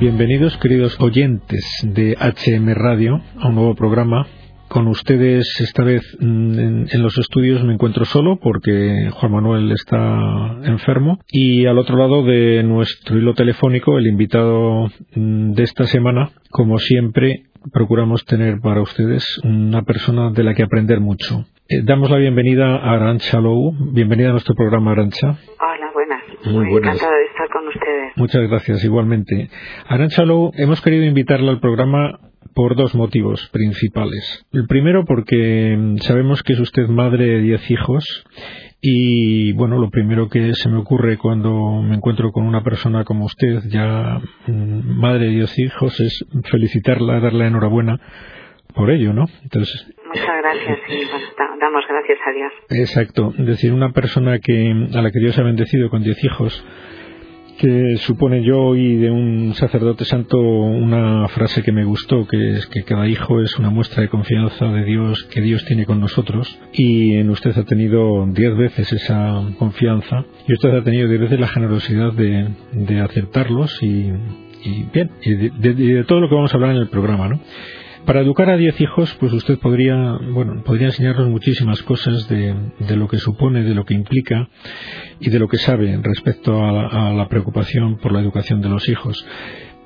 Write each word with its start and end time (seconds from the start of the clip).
Bienvenidos, 0.00 0.56
queridos 0.56 0.98
oyentes 0.98 1.62
de 1.82 2.16
HM 2.18 2.72
Radio, 2.72 3.20
a 3.38 3.48
un 3.48 3.54
nuevo 3.54 3.74
programa. 3.74 4.26
Con 4.66 4.88
ustedes, 4.88 5.60
esta 5.60 5.84
vez 5.84 6.00
mm, 6.18 6.86
en, 6.90 7.02
los 7.02 7.18
estudios 7.18 7.62
me 7.64 7.74
encuentro 7.74 8.06
solo 8.06 8.38
porque 8.40 9.10
Juan 9.12 9.32
Manuel 9.32 9.70
está 9.72 10.56
enfermo. 10.64 11.18
Y 11.28 11.66
al 11.66 11.76
otro 11.76 11.98
lado 11.98 12.24
de 12.24 12.62
nuestro 12.62 13.18
hilo 13.18 13.34
telefónico, 13.34 13.98
el 13.98 14.06
invitado 14.06 14.86
mm, 15.14 15.52
de 15.52 15.62
esta 15.64 15.84
semana, 15.84 16.30
como 16.50 16.78
siempre, 16.78 17.42
procuramos 17.70 18.24
tener 18.24 18.58
para 18.62 18.80
ustedes 18.80 19.38
una 19.44 19.82
persona 19.82 20.30
de 20.30 20.44
la 20.44 20.54
que 20.54 20.62
aprender 20.62 21.00
mucho. 21.00 21.44
Eh, 21.72 21.82
damos 21.84 22.10
la 22.10 22.16
bienvenida 22.16 22.78
a 22.78 22.94
Arancha 22.94 23.38
Lou. 23.38 23.72
Bienvenida 23.92 24.30
a 24.30 24.32
nuestro 24.32 24.56
programa, 24.56 24.90
Arancha. 24.90 25.28
Hola, 25.28 25.90
buenas. 25.94 26.22
Muy, 26.46 26.66
encantada 26.66 27.16
de 27.16 27.24
estar 27.26 27.48
con 27.48 27.68
ustedes. 27.68 28.12
Muchas 28.16 28.48
gracias, 28.48 28.84
igualmente. 28.84 29.48
Arancha 29.86 30.24
Lou, 30.24 30.50
hemos 30.56 30.80
querido 30.80 31.04
invitarla 31.04 31.52
al 31.52 31.60
programa 31.60 32.18
por 32.56 32.74
dos 32.74 32.96
motivos 32.96 33.48
principales. 33.52 34.44
El 34.52 34.66
primero 34.66 35.04
porque 35.04 35.76
mm, 35.78 35.98
sabemos 35.98 36.42
que 36.42 36.54
es 36.54 36.58
usted 36.58 36.88
madre 36.88 37.24
de 37.26 37.40
diez 37.40 37.70
hijos 37.70 38.04
y 38.80 39.52
bueno, 39.52 39.78
lo 39.78 39.90
primero 39.90 40.28
que 40.28 40.54
se 40.54 40.68
me 40.68 40.78
ocurre 40.78 41.18
cuando 41.18 41.82
me 41.82 41.94
encuentro 41.94 42.32
con 42.32 42.46
una 42.46 42.64
persona 42.64 43.04
como 43.04 43.26
usted, 43.26 43.60
ya 43.68 44.20
mm, 44.48 44.98
madre 44.98 45.26
de 45.26 45.34
diez 45.34 45.56
hijos, 45.60 46.00
es 46.00 46.26
felicitarla, 46.50 47.20
darle 47.20 47.46
enhorabuena 47.46 48.00
por 48.72 48.90
ello, 48.90 49.12
¿no? 49.12 49.26
Entonces, 49.42 49.86
Muchas 50.06 50.42
gracias 50.42 50.78
y 50.88 51.04
damos 51.60 51.84
gracias 51.88 52.18
a 52.26 52.32
Dios. 52.32 52.52
Exacto, 52.70 53.32
es 53.38 53.46
decir, 53.46 53.72
una 53.72 53.92
persona 53.92 54.40
que 54.40 54.88
a 54.92 55.02
la 55.02 55.10
que 55.10 55.20
Dios 55.20 55.38
ha 55.38 55.42
bendecido 55.42 55.88
con 55.88 56.02
diez 56.02 56.22
hijos, 56.24 56.64
que 57.60 57.96
supone 57.98 58.42
yo 58.42 58.74
y 58.74 58.96
de 58.96 59.10
un 59.10 59.52
sacerdote 59.54 60.06
santo 60.06 60.38
una 60.38 61.28
frase 61.28 61.62
que 61.62 61.72
me 61.72 61.84
gustó, 61.84 62.26
que 62.26 62.52
es 62.52 62.66
que 62.66 62.82
cada 62.82 63.06
hijo 63.06 63.42
es 63.42 63.56
una 63.58 63.68
muestra 63.68 64.02
de 64.02 64.08
confianza 64.08 64.66
de 64.66 64.84
Dios 64.84 65.24
que 65.24 65.42
Dios 65.42 65.64
tiene 65.66 65.84
con 65.84 66.00
nosotros 66.00 66.58
y 66.72 67.16
en 67.16 67.28
usted 67.28 67.56
ha 67.58 67.64
tenido 67.64 68.26
diez 68.32 68.56
veces 68.56 68.90
esa 68.94 69.42
confianza 69.58 70.24
y 70.48 70.54
usted 70.54 70.70
ha 70.70 70.82
tenido 70.82 71.06
diez 71.06 71.20
veces 71.20 71.38
la 71.38 71.48
generosidad 71.48 72.14
de, 72.14 73.00
aceptarlos 73.00 73.78
y, 73.82 74.10
bien, 74.92 75.10
y 75.22 75.34
de 75.34 76.04
todo 76.04 76.20
lo 76.20 76.30
que 76.30 76.34
vamos 76.34 76.52
a 76.52 76.56
hablar 76.56 76.70
en 76.70 76.78
el 76.78 76.88
programa, 76.88 77.28
¿no? 77.28 77.40
Para 78.06 78.20
educar 78.20 78.48
a 78.50 78.56
diez 78.56 78.80
hijos, 78.80 79.14
pues 79.20 79.32
usted 79.32 79.58
podría, 79.58 80.18
bueno, 80.32 80.62
podría 80.64 80.86
enseñarnos 80.86 81.28
muchísimas 81.28 81.82
cosas 81.82 82.28
de, 82.28 82.54
lo 82.96 83.08
que 83.08 83.18
supone, 83.18 83.62
de 83.62 83.74
lo 83.74 83.84
que 83.84 83.94
implica 83.94 84.48
y 85.20 85.30
de 85.30 85.38
lo 85.38 85.48
que 85.48 85.58
sabe 85.58 85.98
respecto 86.02 86.64
a 86.64 87.12
la, 87.12 87.28
preocupación 87.28 87.98
por 87.98 88.12
la 88.12 88.20
educación 88.20 88.62
de 88.62 88.68
los 88.68 88.88
hijos. 88.88 89.24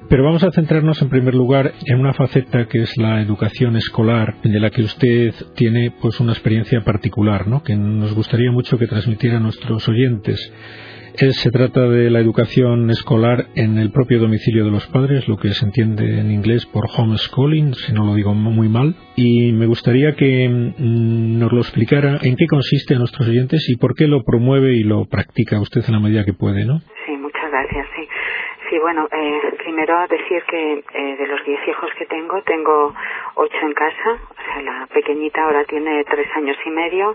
Pero 0.08 0.22
vamos 0.22 0.44
a 0.44 0.52
centrarnos 0.52 1.00
en 1.02 1.08
primer 1.08 1.34
lugar 1.34 1.74
en 1.86 1.98
una 1.98 2.12
faceta 2.12 2.66
que 2.66 2.82
es 2.82 2.96
la 2.98 3.20
educación 3.20 3.76
escolar, 3.76 4.36
de 4.42 4.60
la 4.60 4.70
que 4.70 4.82
usted 4.82 5.34
tiene 5.56 5.90
pues 5.90 6.20
una 6.20 6.32
experiencia 6.32 6.82
particular, 6.82 7.48
¿no? 7.48 7.62
que 7.62 7.74
nos 7.74 8.14
gustaría 8.14 8.52
mucho 8.52 8.78
que 8.78 8.86
transmitiera 8.86 9.38
a 9.38 9.40
nuestros 9.40 9.88
oyentes 9.88 10.52
se 11.16 11.50
trata 11.50 11.88
de 11.88 12.10
la 12.10 12.18
educación 12.18 12.90
escolar 12.90 13.46
en 13.54 13.78
el 13.78 13.92
propio 13.92 14.18
domicilio 14.18 14.64
de 14.64 14.72
los 14.72 14.86
padres, 14.88 15.28
lo 15.28 15.36
que 15.36 15.50
se 15.50 15.64
entiende 15.64 16.18
en 16.18 16.32
inglés 16.32 16.66
por 16.66 16.86
homeschooling, 16.90 17.72
si 17.74 17.92
no 17.92 18.04
lo 18.04 18.14
digo 18.14 18.34
muy 18.34 18.68
mal. 18.68 18.96
Y 19.14 19.52
me 19.52 19.66
gustaría 19.66 20.16
que 20.16 20.48
mm, 20.48 21.38
nos 21.38 21.52
lo 21.52 21.60
explicara 21.60 22.18
en 22.22 22.34
qué 22.36 22.46
consiste 22.46 22.96
a 22.96 22.98
nuestros 22.98 23.28
oyentes 23.28 23.64
y 23.68 23.76
por 23.76 23.94
qué 23.94 24.08
lo 24.08 24.24
promueve 24.24 24.72
y 24.72 24.82
lo 24.82 25.04
practica 25.04 25.60
usted 25.60 25.82
en 25.86 25.94
la 25.94 26.00
medida 26.00 26.24
que 26.24 26.32
puede, 26.32 26.64
¿no? 26.64 26.80
Sí, 27.06 27.12
muchas 27.12 27.48
gracias. 27.48 27.86
Sí, 27.94 28.08
sí 28.70 28.78
bueno, 28.80 29.06
eh, 29.12 29.40
primero 29.62 29.94
decir 30.08 30.42
que 30.50 30.72
eh, 30.94 31.16
de 31.16 31.26
los 31.28 31.44
diez 31.46 31.60
hijos 31.68 31.90
que 31.96 32.06
tengo, 32.06 32.42
tengo 32.42 32.92
ocho 33.36 33.58
en 33.62 33.72
casa. 33.72 34.18
O 34.30 34.52
sea, 34.52 34.62
la 34.62 34.86
pequeñita 34.92 35.44
ahora 35.44 35.64
tiene 35.64 36.02
tres 36.10 36.26
años 36.36 36.56
y 36.66 36.70
medio 36.70 37.14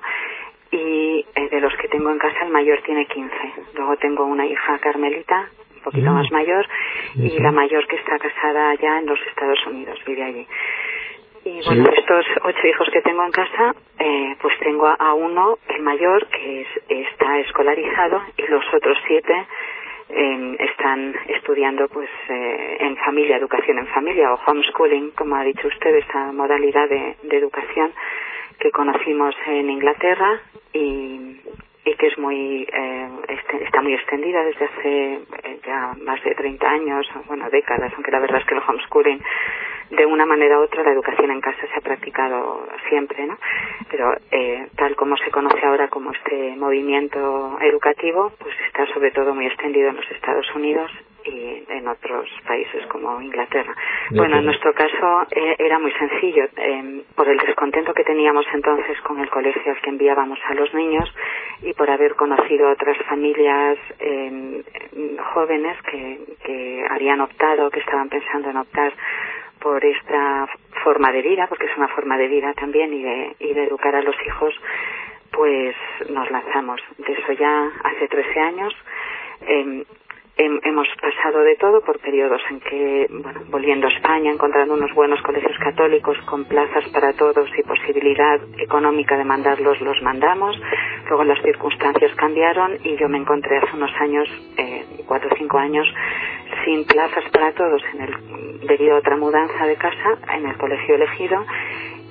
y 0.71 1.25
de 1.35 1.61
los 1.61 1.73
que 1.77 1.87
tengo 1.87 2.11
en 2.11 2.19
casa 2.19 2.45
el 2.45 2.51
mayor 2.51 2.81
tiene 2.83 3.05
15. 3.05 3.35
Luego 3.75 3.97
tengo 3.97 4.25
una 4.25 4.45
hija 4.45 4.77
Carmelita, 4.79 5.49
un 5.75 5.81
poquito 5.81 6.11
mm. 6.11 6.13
más 6.13 6.31
mayor, 6.31 6.67
y 7.15 7.39
la 7.39 7.51
mayor 7.51 7.87
que 7.87 7.95
está 7.95 8.19
casada 8.19 8.75
ya 8.75 8.99
en 8.99 9.05
los 9.05 9.19
Estados 9.27 9.65
Unidos, 9.67 9.99
vive 10.05 10.23
allí. 10.23 10.47
Y 11.45 11.61
bueno, 11.65 11.89
estos 11.95 12.25
ocho 12.43 12.67
hijos 12.67 12.89
que 12.91 13.01
tengo 13.01 13.23
en 13.23 13.31
casa, 13.31 13.73
eh, 13.97 14.35
pues 14.41 14.59
tengo 14.59 14.87
a, 14.87 15.13
uno, 15.13 15.57
el 15.69 15.81
mayor, 15.81 16.27
que 16.27 16.61
es, 16.61 16.67
está 16.89 17.39
escolarizado, 17.39 18.21
y 18.37 18.47
los 18.47 18.63
otros 18.73 18.97
siete 19.07 19.45
eh, 20.09 20.57
están 20.59 21.15
estudiando 21.27 21.87
pues 21.87 22.09
eh, 22.27 22.77
en 22.81 22.97
familia, 22.97 23.37
educación 23.37 23.79
en 23.79 23.87
familia 23.87 24.33
o 24.33 24.39
homeschooling, 24.45 25.11
como 25.11 25.35
ha 25.35 25.43
dicho 25.43 25.67
usted, 25.67 25.95
esa 25.95 26.31
modalidad 26.33 26.89
de, 26.89 27.15
de 27.23 27.37
educación 27.37 27.93
que 28.59 28.71
conocimos 28.71 29.35
en 29.47 29.69
Inglaterra 29.69 30.41
y, 30.73 31.41
y 31.85 31.95
que 31.95 32.07
es 32.07 32.17
muy 32.17 32.67
eh, 32.71 33.09
este, 33.27 33.63
está 33.63 33.81
muy 33.81 33.93
extendida 33.93 34.43
desde 34.43 34.65
hace 34.65 35.13
eh, 35.43 35.59
ya 35.65 35.93
más 36.03 36.23
de 36.23 36.35
30 36.35 36.69
años, 36.69 37.07
bueno, 37.27 37.49
décadas, 37.49 37.91
aunque 37.95 38.11
la 38.11 38.19
verdad 38.19 38.41
es 38.41 38.45
que 38.45 38.55
el 38.55 38.61
homeschooling 38.67 39.21
de 39.91 40.05
una 40.05 40.25
manera 40.25 40.59
u 40.59 40.63
otra 40.63 40.83
la 40.83 40.91
educación 40.91 41.31
en 41.31 41.41
casa 41.41 41.61
se 41.61 41.79
ha 41.79 41.81
practicado 41.81 42.67
siempre, 42.89 43.25
¿no? 43.25 43.37
Pero 43.89 44.13
eh, 44.31 44.67
tal 44.75 44.95
como 44.95 45.17
se 45.17 45.31
conoce 45.31 45.65
ahora 45.65 45.87
como 45.87 46.11
este 46.11 46.55
movimiento 46.57 47.57
educativo, 47.61 48.31
pues 48.37 48.53
está 48.67 48.85
sobre 48.93 49.11
todo 49.11 49.33
muy 49.33 49.47
extendido 49.47 49.89
en 49.89 49.95
los 49.95 50.11
Estados 50.11 50.45
Unidos 50.53 50.91
y 51.25 51.63
en 51.69 51.87
otros 51.87 52.29
países 52.47 52.85
como 52.87 53.21
Inglaterra. 53.21 53.75
bueno, 54.11 54.37
en 54.37 54.45
nuestro 54.45 54.73
caso 54.73 55.27
eh, 55.31 55.55
era 55.59 55.79
muy 55.79 55.91
sencillo. 55.93 56.45
Eh, 56.57 57.03
por 57.15 57.27
el 57.27 57.37
descontento 57.37 57.93
que 57.93 58.03
teníamos 58.03 58.45
entonces 58.53 58.99
con 59.01 59.19
el 59.19 59.29
colegio 59.29 59.71
al 59.71 59.81
que 59.81 59.89
enviábamos 59.89 60.39
a 60.47 60.53
los 60.53 60.73
niños 60.73 61.13
y 61.61 61.73
por 61.73 61.89
haber 61.89 62.15
conocido 62.15 62.69
otras 62.69 62.97
familias 63.07 63.77
eh, 63.99 64.63
jóvenes 65.33 65.77
que, 65.83 66.19
que 66.43 66.85
habían 66.89 67.21
optado, 67.21 67.69
que 67.69 67.79
estaban 67.79 68.09
pensando 68.09 68.49
en 68.49 68.57
optar 68.57 68.93
por 69.59 69.83
esta 69.83 70.47
forma 70.83 71.11
de 71.11 71.21
vida, 71.21 71.47
porque 71.47 71.65
es 71.65 71.77
una 71.77 71.89
forma 71.89 72.17
de 72.17 72.27
vida 72.27 72.53
también 72.53 72.93
y 72.93 73.03
de, 73.03 73.35
y 73.39 73.53
de 73.53 73.63
educar 73.65 73.95
a 73.95 74.01
los 74.01 74.15
hijos, 74.25 74.53
pues 75.31 75.75
nos 76.09 76.29
lanzamos. 76.31 76.81
De 76.97 77.13
eso 77.13 77.31
ya 77.33 77.71
hace 77.83 78.07
13 78.07 78.39
años. 78.39 78.73
Eh, 79.41 79.85
hemos 80.39 80.87
pasado 81.01 81.39
de 81.41 81.55
todo 81.57 81.81
por 81.81 81.99
periodos 81.99 82.41
en 82.49 82.59
que, 82.61 83.07
bueno, 83.09 83.41
volviendo 83.49 83.87
a 83.87 83.91
España, 83.91 84.31
encontrando 84.31 84.73
unos 84.73 84.93
buenos 84.93 85.21
colegios 85.21 85.57
católicos 85.59 86.17
con 86.25 86.45
plazas 86.45 86.87
para 86.93 87.11
todos 87.13 87.49
y 87.57 87.63
posibilidad 87.63 88.39
económica 88.57 89.17
de 89.17 89.25
mandarlos, 89.25 89.81
los 89.81 90.01
mandamos. 90.01 90.55
Luego 91.09 91.25
las 91.25 91.41
circunstancias 91.41 92.15
cambiaron 92.15 92.77
y 92.83 92.95
yo 92.95 93.09
me 93.09 93.17
encontré 93.17 93.57
hace 93.57 93.75
unos 93.75 93.91
años, 93.99 94.29
eh, 94.57 94.85
cuatro 95.05 95.29
o 95.29 95.37
cinco 95.37 95.57
años, 95.57 95.87
sin 96.63 96.85
plazas 96.85 97.25
para 97.31 97.51
todos 97.51 97.81
en 97.93 98.01
el, 98.01 98.67
debido 98.67 98.95
a 98.95 98.99
otra 98.99 99.17
mudanza 99.17 99.65
de 99.65 99.75
casa 99.75 100.17
en 100.33 100.47
el 100.47 100.57
colegio 100.57 100.95
elegido 100.95 101.45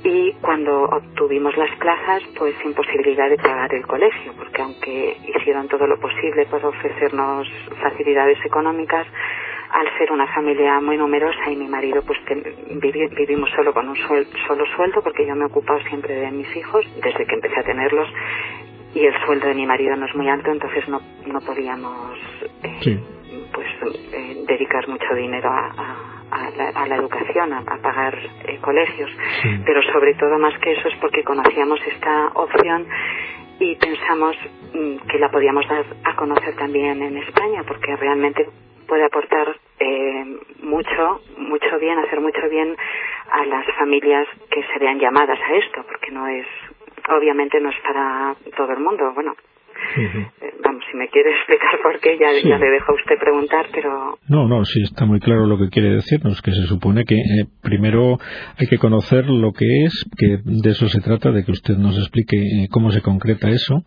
y 0.09 0.33
cuando 0.41 0.85
obtuvimos 0.85 1.55
las 1.59 1.71
plazas, 1.77 2.23
pues 2.39 2.55
sin 2.63 2.73
posibilidad 2.73 3.29
de 3.29 3.37
pagar 3.37 3.75
el 3.75 3.87
colegio, 3.87 4.33
porque 4.39 4.63
aunque 4.63 5.17
hicieron 5.37 5.69
todo 5.69 5.87
lo 5.87 6.01
posible 6.01 6.47
para 6.47 6.69
ofrecernos 6.69 7.47
facilidades 7.83 8.39
económicas, 8.43 9.07
al 9.71 9.87
ser 9.99 10.11
una 10.11 10.27
familia 10.29 10.81
muy 10.81 10.97
numerosa 10.97 11.51
y 11.51 11.57
mi 11.57 11.69
marido 11.69 12.03
pues 12.07 12.19
vivimos 13.19 13.51
solo 13.55 13.75
con 13.75 13.87
un 13.87 13.97
solo 13.97 14.65
sueldo 14.75 15.03
porque 15.03 15.27
yo 15.27 15.35
me 15.35 15.43
he 15.43 15.47
ocupado 15.47 15.79
siempre 15.81 16.15
de 16.15 16.31
mis 16.31 16.57
hijos 16.57 16.87
desde 17.03 17.27
que 17.27 17.35
empecé 17.35 17.61
a 17.61 17.65
tenerlos 17.65 18.09
y 18.95 19.05
el 19.05 19.15
sueldo 19.27 19.47
de 19.47 19.55
mi 19.55 19.67
marido 19.67 19.95
no 19.95 20.07
es 20.07 20.15
muy 20.15 20.27
alto 20.27 20.51
entonces 20.51 20.89
no, 20.89 21.03
no 21.27 21.41
podíamos 21.43 22.19
eh, 22.63 22.99
pues 23.53 23.67
eh, 24.15 24.45
dedicar 24.49 24.89
mucho 24.89 25.15
dinero 25.15 25.51
a 25.51 25.67
a 25.77 26.18
la, 26.31 26.97
educación, 26.97 27.53
a, 27.53 27.63
pagar 27.63 28.19
eh, 28.45 28.59
colegios, 28.61 29.11
pero 29.65 29.83
sobre 29.93 30.15
todo 30.15 30.39
más 30.39 30.59
que 30.59 30.73
eso 30.73 30.89
es 30.89 30.95
porque 30.97 31.25
conocíamos 31.25 31.81
esta 31.87 32.29
opción 32.35 32.87
y 33.59 33.75
pensamos 33.77 34.37
mm, 34.75 34.97
que 35.09 35.19
la 35.19 35.31
podíamos 35.31 35.67
dar 35.69 35.85
a 36.05 36.15
conocer 36.17 36.55
también 36.57 37.03
en 37.03 37.17
España, 37.19 37.65
porque 37.67 37.97
realmente 37.97 38.47
puede 38.87 39.05
aportar 39.05 39.57
eh, 39.81 40.39
mucho, 40.63 41.21
mucho 41.37 41.79
bien, 41.79 41.99
hacer 41.99 42.21
mucho 42.21 42.49
bien 42.49 42.77
a 43.31 43.45
las 43.47 43.67
familias 43.77 44.27
que 44.51 44.63
se 44.63 44.79
vean 44.79 44.99
llamadas 44.99 45.39
a 45.39 45.55
esto, 45.55 45.85
porque 45.87 46.11
no 46.11 46.27
es, 46.27 46.47
obviamente 47.09 47.61
no 47.61 47.71
es 47.71 47.81
para 47.81 48.35
todo 48.57 48.73
el 48.73 48.81
mundo, 48.81 49.13
bueno, 49.15 49.35
eh, 49.97 50.27
vamos, 50.41 50.48
si 50.91 50.97
me 50.97 51.09
quiere 51.09 51.31
explicar 51.31 51.81
por 51.83 52.01
qué, 52.01 52.19
ya, 52.19 52.33
ya 52.33 52.59
le 52.59 52.71
dejo 52.71 52.93
a 52.93 52.95
usted 52.95 53.19
preguntar, 53.19 53.67
pero... 53.73 54.19
No, 54.29 54.49
no, 54.49 54.65
sí, 54.65 54.83
está 54.83 55.05
muy 55.05 55.21
claro 55.21 55.47
lo 55.47 55.59
que 55.59 55.69
quiere 55.69 55.91
decirnos, 55.91 56.41
que 56.43 56.53
se 56.53 56.63
supone 56.63 57.05
que 57.05 57.17
eh, 57.17 57.47
primero 57.63 58.19
hay 58.59 58.67
que 58.67 58.79
conocer 58.79 59.29
lo 59.29 59.53
que 59.53 59.85
es, 59.85 60.05
que 60.17 60.39
de 60.45 60.71
eso 60.71 60.89
se 60.89 61.01
trata, 61.01 61.31
de 61.31 61.45
que 61.45 61.53
usted 61.53 61.77
nos 61.77 61.99
explique 61.99 62.37
eh, 62.37 62.69
cómo 62.71 62.91
se 62.91 63.03
concreta 63.03 63.49
eso, 63.49 63.83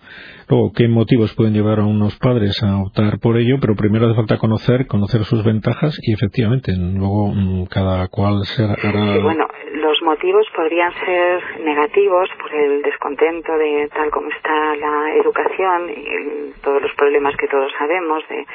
luego 0.49 0.71
qué 0.73 0.87
motivos 0.87 1.33
pueden 1.35 1.53
llevar 1.53 1.79
a 1.79 1.85
unos 1.85 2.17
padres 2.19 2.61
a 2.63 2.81
optar 2.81 3.19
por 3.19 3.37
ello, 3.37 3.57
pero 3.59 3.75
primero 3.75 4.07
hace 4.07 4.15
falta 4.15 4.37
conocer, 4.37 4.87
conocer 4.87 5.23
sus 5.23 5.43
ventajas 5.43 5.97
y 6.01 6.13
efectivamente, 6.13 6.73
luego 6.75 7.33
mm, 7.33 7.65
cada 7.65 8.07
cual 8.07 8.43
se 8.43 8.63
hará... 8.63 9.21
bueno, 9.21 9.47
los 9.73 10.01
motivos 10.03 10.45
podrían 10.55 10.93
ser 11.05 11.61
negativos 11.61 12.29
por 12.39 12.53
el 12.53 12.81
descontento 12.81 13.57
de 13.57 13.89
tal 13.93 14.09
como 14.11 14.29
está 14.29 14.75
la 14.75 15.15
educación 15.15 15.89
y 15.89 16.61
todos 16.61 16.81
los 16.81 16.90
problemas 16.95 17.35
que 17.37 17.47
todos 17.47 17.71
sabemos 17.77 18.27
de 18.27 18.45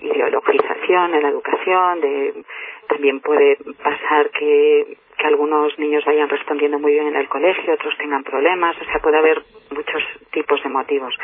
ideologización 0.00 1.14
en 1.14 1.22
la 1.22 1.28
educación, 1.28 2.00
de 2.00 2.44
también 2.88 3.20
puede 3.20 3.56
pasar 3.82 4.30
que, 4.30 4.96
que 5.16 5.26
algunos 5.26 5.78
niños 5.78 6.04
vayan 6.04 6.28
respondiendo 6.28 6.78
muy 6.78 6.92
bien 6.92 7.06
en 7.06 7.16
el 7.16 7.28
colegio, 7.28 7.74
otros 7.74 7.96
tengan 7.96 8.24
problemas, 8.24 8.76
o 8.80 8.84
sea, 8.84 9.00
puede 9.00 9.18
haber 9.18 9.42
muchos 9.70 10.02
tipos 10.30 10.62
de 10.62 10.68
motivos. 10.68 11.14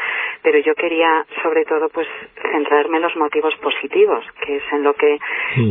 Pero 0.43 0.58
yo 0.60 0.75
quería, 0.75 1.26
sobre 1.43 1.64
todo, 1.64 1.88
pues 1.88 2.06
centrarme 2.52 2.96
en 2.99 3.02
los 3.02 3.16
motivos 3.16 3.54
positivos, 3.56 4.25
que 4.44 4.56
es 4.56 4.62
en 4.72 4.82
lo 4.84 4.94
que 4.94 5.19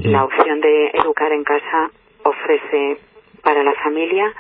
la 0.04 0.26
opción 0.26 0.60
de 0.60 0.92
educar 0.94 1.32
en 1.32 1.44
casa 1.44 1.90
ofrece 2.24 2.98
para 3.42 3.64
la 3.64 3.74
familia 3.76 4.34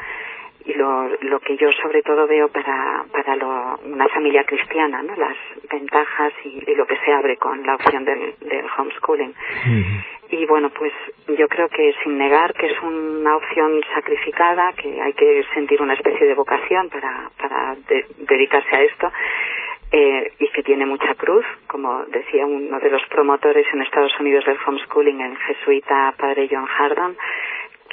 lo, 0.73 1.07
lo 1.21 1.39
que 1.39 1.57
yo 1.57 1.71
sobre 1.81 2.01
todo 2.01 2.27
veo 2.27 2.49
para, 2.49 3.05
para 3.11 3.35
lo, 3.35 3.79
una 3.85 4.07
familia 4.09 4.43
cristiana, 4.43 5.01
¿no? 5.01 5.15
las 5.15 5.37
ventajas 5.69 6.33
y, 6.43 6.75
lo 6.75 6.85
que 6.85 6.97
se 6.97 7.11
abre 7.11 7.37
con 7.37 7.65
la 7.65 7.75
opción 7.75 8.05
del, 8.05 8.35
del 8.41 8.65
homeschooling. 8.77 9.33
Y 10.29 10.45
bueno, 10.45 10.69
pues 10.71 10.91
yo 11.37 11.47
creo 11.47 11.69
que 11.69 11.95
sin 12.03 12.17
negar 12.17 12.53
que 12.53 12.67
es 12.67 12.81
una 12.81 13.37
opción 13.37 13.81
sacrificada, 13.93 14.73
que 14.73 15.01
hay 15.01 15.13
que 15.13 15.45
sentir 15.53 15.81
una 15.81 15.93
especie 15.93 16.27
de 16.27 16.33
vocación 16.33 16.89
para, 16.89 17.31
para 17.37 17.77
dedicarse 18.17 18.75
a 18.75 18.81
esto, 18.81 19.11
eh, 19.89 20.33
y 20.39 20.49
que 20.49 20.63
tiene 20.63 20.85
mucha 20.85 21.15
cruz, 21.15 21.45
como 21.67 22.03
decía 22.07 22.45
uno 22.45 22.77
de 22.77 22.89
los 22.89 23.01
promotores 23.07 23.65
en 23.71 23.81
Estados 23.81 24.11
Unidos 24.19 24.43
del 24.45 24.57
homeschooling, 24.65 25.21
el 25.21 25.37
jesuita 25.37 26.13
padre 26.17 26.49
John 26.51 26.67
Hardon, 26.67 27.15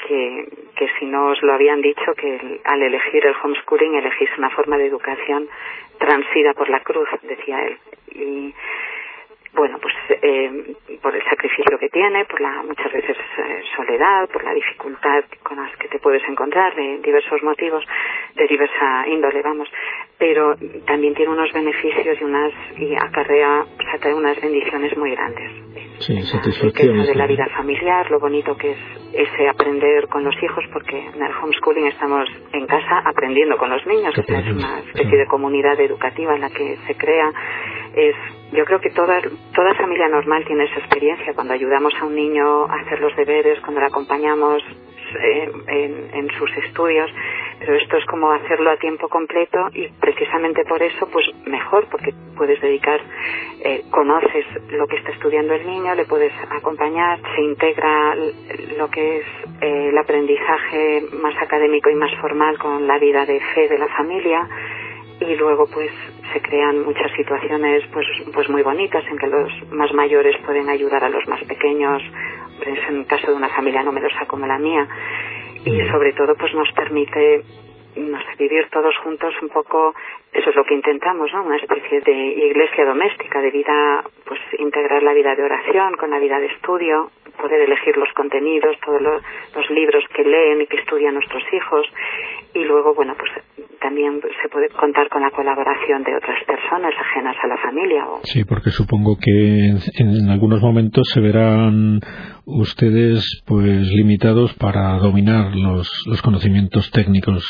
que, 0.07 0.49
que 0.77 0.89
si 0.99 1.07
no 1.07 1.29
os 1.29 1.43
lo 1.43 1.53
habían 1.53 1.81
dicho, 1.81 2.15
que 2.15 2.61
al 2.65 2.83
elegir 2.83 3.27
el 3.27 3.35
homeschooling 3.43 3.95
elegís 3.97 4.31
una 4.39 4.51
forma 4.51 4.77
de 4.77 4.87
educación 4.87 5.49
transida 5.99 6.55
por 6.55 6.69
la 6.69 6.81
cruz, 6.81 7.09
decía 7.23 7.65
él. 7.65 7.79
Y 8.15 8.55
bueno, 9.55 9.79
pues 9.81 9.95
eh, 10.23 10.75
por 11.01 11.15
el 11.15 11.23
sacrificio 11.25 11.79
que 11.79 11.89
tiene, 11.89 12.25
por 12.25 12.41
la 12.41 12.63
muchas 12.63 12.93
veces 12.93 13.17
eh, 13.17 13.63
soledad, 13.77 14.29
por 14.29 14.43
la 14.45 14.53
dificultad 14.53 15.25
con 15.43 15.57
las 15.57 15.77
que 15.77 15.89
te 15.89 15.99
puedes 15.99 16.23
encontrar, 16.29 16.75
de 16.75 16.99
diversos 16.99 17.43
motivos, 17.43 17.85
de 18.35 18.47
diversa 18.47 19.07
índole, 19.09 19.43
vamos, 19.43 19.69
pero 20.19 20.57
también 20.87 21.15
tiene 21.15 21.33
unos 21.33 21.53
beneficios 21.53 22.19
y 22.21 22.25
unas 22.25 22.53
y 22.77 22.95
acarrea, 22.95 23.65
pues, 23.77 24.15
unas 24.15 24.41
bendiciones 24.41 24.97
muy 24.97 25.11
grandes. 25.13 25.53
Sí, 25.99 26.21
satisfacción. 26.23 27.03
de 27.03 27.15
la 27.15 27.27
vida 27.27 27.47
familiar, 27.57 28.11
lo 28.11 28.19
bonito 28.19 28.57
que 28.57 28.73
es 28.73 28.79
ese 29.15 29.49
aprender 29.49 30.09
con 30.09 30.25
los 30.25 30.35
hijos, 30.43 30.65
porque 30.73 30.99
en 30.99 31.23
el 31.23 31.33
homeschooling 31.33 31.87
estamos 31.87 32.29
en 32.53 32.67
casa 32.67 33.03
aprendiendo 33.05 33.57
con 33.57 33.71
los 33.71 33.87
niños, 33.87 34.13
es 34.17 34.29
una 34.29 34.81
especie 34.81 35.19
de 35.19 35.27
comunidad 35.27 35.81
educativa 35.81 36.35
en 36.35 36.41
la 36.41 36.51
que 36.51 36.79
se 36.87 36.97
crea 36.97 37.33
es 37.97 38.17
yo 38.53 38.65
creo 38.65 38.81
que 38.81 38.91
toda 38.91 39.21
toda 39.55 39.75
familia 39.75 40.09
normal 40.09 40.45
tiene 40.47 40.65
esa 40.65 40.79
experiencia. 40.79 41.35
Cuando 41.35 41.55
ayudamos 41.55 41.93
a 42.01 42.05
un 42.05 42.15
niño 42.15 42.65
a 42.65 42.81
hacer 42.81 43.01
los 43.01 43.15
deberes 43.17 43.61
cuando 43.61 43.81
le 43.81 43.87
acompañamos 43.87 44.63
eh, 45.21 45.53
en, 45.69 46.31
sus 46.39 46.51
estudios 46.57 47.09
pero 47.61 47.77
esto 47.77 47.97
es 47.99 48.05
como 48.07 48.33
hacerlo 48.33 48.71
a 48.71 48.77
tiempo 48.77 49.09
completo 49.09 49.69
y 49.73 49.89
precisamente 50.01 50.65
por 50.65 50.83
eso 50.83 51.07
pues 51.13 51.27
mejor 51.47 51.87
porque 51.89 52.13
puedes 52.37 52.61
dedicar 52.61 53.01
eh, 53.63 53.85
conoces 53.91 54.45
lo 54.71 54.87
que 54.89 54.97
está 54.97 55.13
estudiando 55.13 55.55
el 55.55 55.67
niño 55.67 55.95
le 55.95 56.07
puedes 56.07 56.33
acompañar 56.51 57.21
se 57.37 57.43
integra 57.43 58.17
lo 58.77 58.91
que 58.91 59.19
es 59.19 59.27
eh, 59.61 59.89
el 59.91 59.99
aprendizaje 59.99 61.05
más 61.13 61.37
académico 61.41 61.91
y 61.91 61.95
más 61.95 62.13
formal 62.17 62.59
con 62.59 62.87
la 62.87 62.99
vida 62.99 63.25
de 63.27 63.41
fe 63.55 63.69
de 63.69 63.79
la 63.79 63.89
familia 63.89 64.49
y 65.21 65.37
luego 65.37 65.67
pues 65.67 65.93
se 66.33 66.41
crean 66.41 66.85
muchas 66.85 67.13
situaciones 67.13 67.85
pues 67.93 68.07
pues 68.33 68.49
muy 68.49 68.63
bonitas 68.63 69.05
en 69.11 69.19
que 69.19 69.27
los 69.27 69.51
más 69.73 69.93
mayores 69.93 70.37
pueden 70.45 70.69
ayudar 70.69 71.05
a 71.05 71.09
los 71.09 71.27
más 71.29 71.43
pequeños. 71.45 72.03
Pues, 72.63 72.79
en 72.89 73.01
el 73.01 73.07
caso 73.07 73.31
de 73.31 73.37
una 73.37 73.49
familia 73.49 73.83
numerosa 73.83 74.27
como 74.27 74.47
la 74.47 74.59
mía. 74.59 74.87
Y 75.65 75.81
sobre 75.91 76.13
todo 76.13 76.35
pues 76.37 76.55
nos 76.55 76.71
permite 76.73 77.43
no 77.97 78.19
vivir 78.39 78.69
todos 78.71 78.97
juntos 78.99 79.35
un 79.41 79.49
poco, 79.49 79.95
eso 80.33 80.51
es 80.51 80.57
lo 80.57 80.65
que 80.65 80.75
intentamos, 80.75 81.33
¿no? 81.33 81.45
Una 81.45 81.57
especie 81.57 82.01
de 82.01 82.13
iglesia 82.13 82.85
doméstica, 82.85 83.41
de 83.41 83.51
vida, 83.51 84.05
pues 84.25 84.41
integrar 84.59 85.03
la 85.03 85.13
vida 85.13 85.35
de 85.35 85.45
oración 85.45 85.95
con 85.95 86.11
la 86.11 86.19
vida 86.19 86.41
de 86.41 86.47
estudio, 86.47 87.11
poder 87.41 87.61
elegir 87.61 87.97
los 87.97 88.13
contenidos, 88.13 88.77
todos 88.85 89.01
los, 89.01 89.23
los 89.55 89.71
libros 89.71 90.05
que 90.13 90.25
leen 90.25 90.63
y 90.63 90.67
que 90.67 90.79
estudian 90.79 91.15
nuestros 91.15 91.45
hijos 91.53 91.87
y 92.55 92.65
luego, 92.65 92.95
bueno, 92.95 93.15
pues 93.19 93.31
también 93.81 94.21
se 94.43 94.49
puede 94.49 94.69
contar 94.71 95.11
con 95.11 95.21
la 95.21 95.31
colaboración 95.31 96.03
de 96.05 96.17
otras 96.17 96.43
personas 96.47 96.95
ajenas 96.99 97.37
a 97.43 97.47
la 97.47 97.57
familia. 97.59 98.05
Sí, 98.23 98.45
porque 98.45 98.71
supongo 98.71 99.19
que 99.19 99.77
en, 99.99 100.31
algunos 100.31 100.63
momentos 100.63 101.09
se 101.13 101.21
verán 101.21 102.01
ustedes 102.47 103.43
pues 103.47 103.87
limitados 103.89 104.55
para 104.55 104.97
dominar 104.99 105.55
los, 105.55 105.91
los 106.07 106.23
conocimientos 106.23 106.91
técnicos 106.93 107.45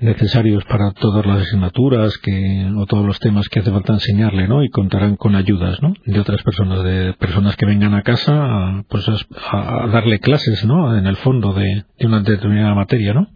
necesarios 0.00 0.64
para 0.64 0.92
todas 0.92 1.26
las 1.26 1.42
asignaturas 1.42 2.16
que, 2.18 2.70
o 2.76 2.86
todos 2.86 3.04
los 3.04 3.18
temas 3.18 3.48
que 3.48 3.60
hace 3.60 3.70
falta 3.70 3.94
enseñarle, 3.94 4.46
¿no? 4.46 4.62
Y 4.62 4.70
contarán 4.70 5.16
con 5.16 5.34
ayudas, 5.34 5.82
¿no? 5.82 5.92
De 6.06 6.20
otras 6.20 6.42
personas, 6.42 6.84
de 6.84 7.14
personas 7.14 7.56
que 7.56 7.66
vengan 7.66 7.94
a 7.94 8.02
casa 8.02 8.32
a, 8.34 8.84
pues 8.88 9.06
a, 9.08 9.86
darle 9.88 10.20
clases, 10.20 10.64
¿no? 10.64 10.96
En 10.96 11.06
el 11.06 11.16
fondo 11.16 11.52
de 11.52 11.84
una 12.06 12.20
determinada 12.20 12.74
materia, 12.74 13.12
¿no? 13.12 13.26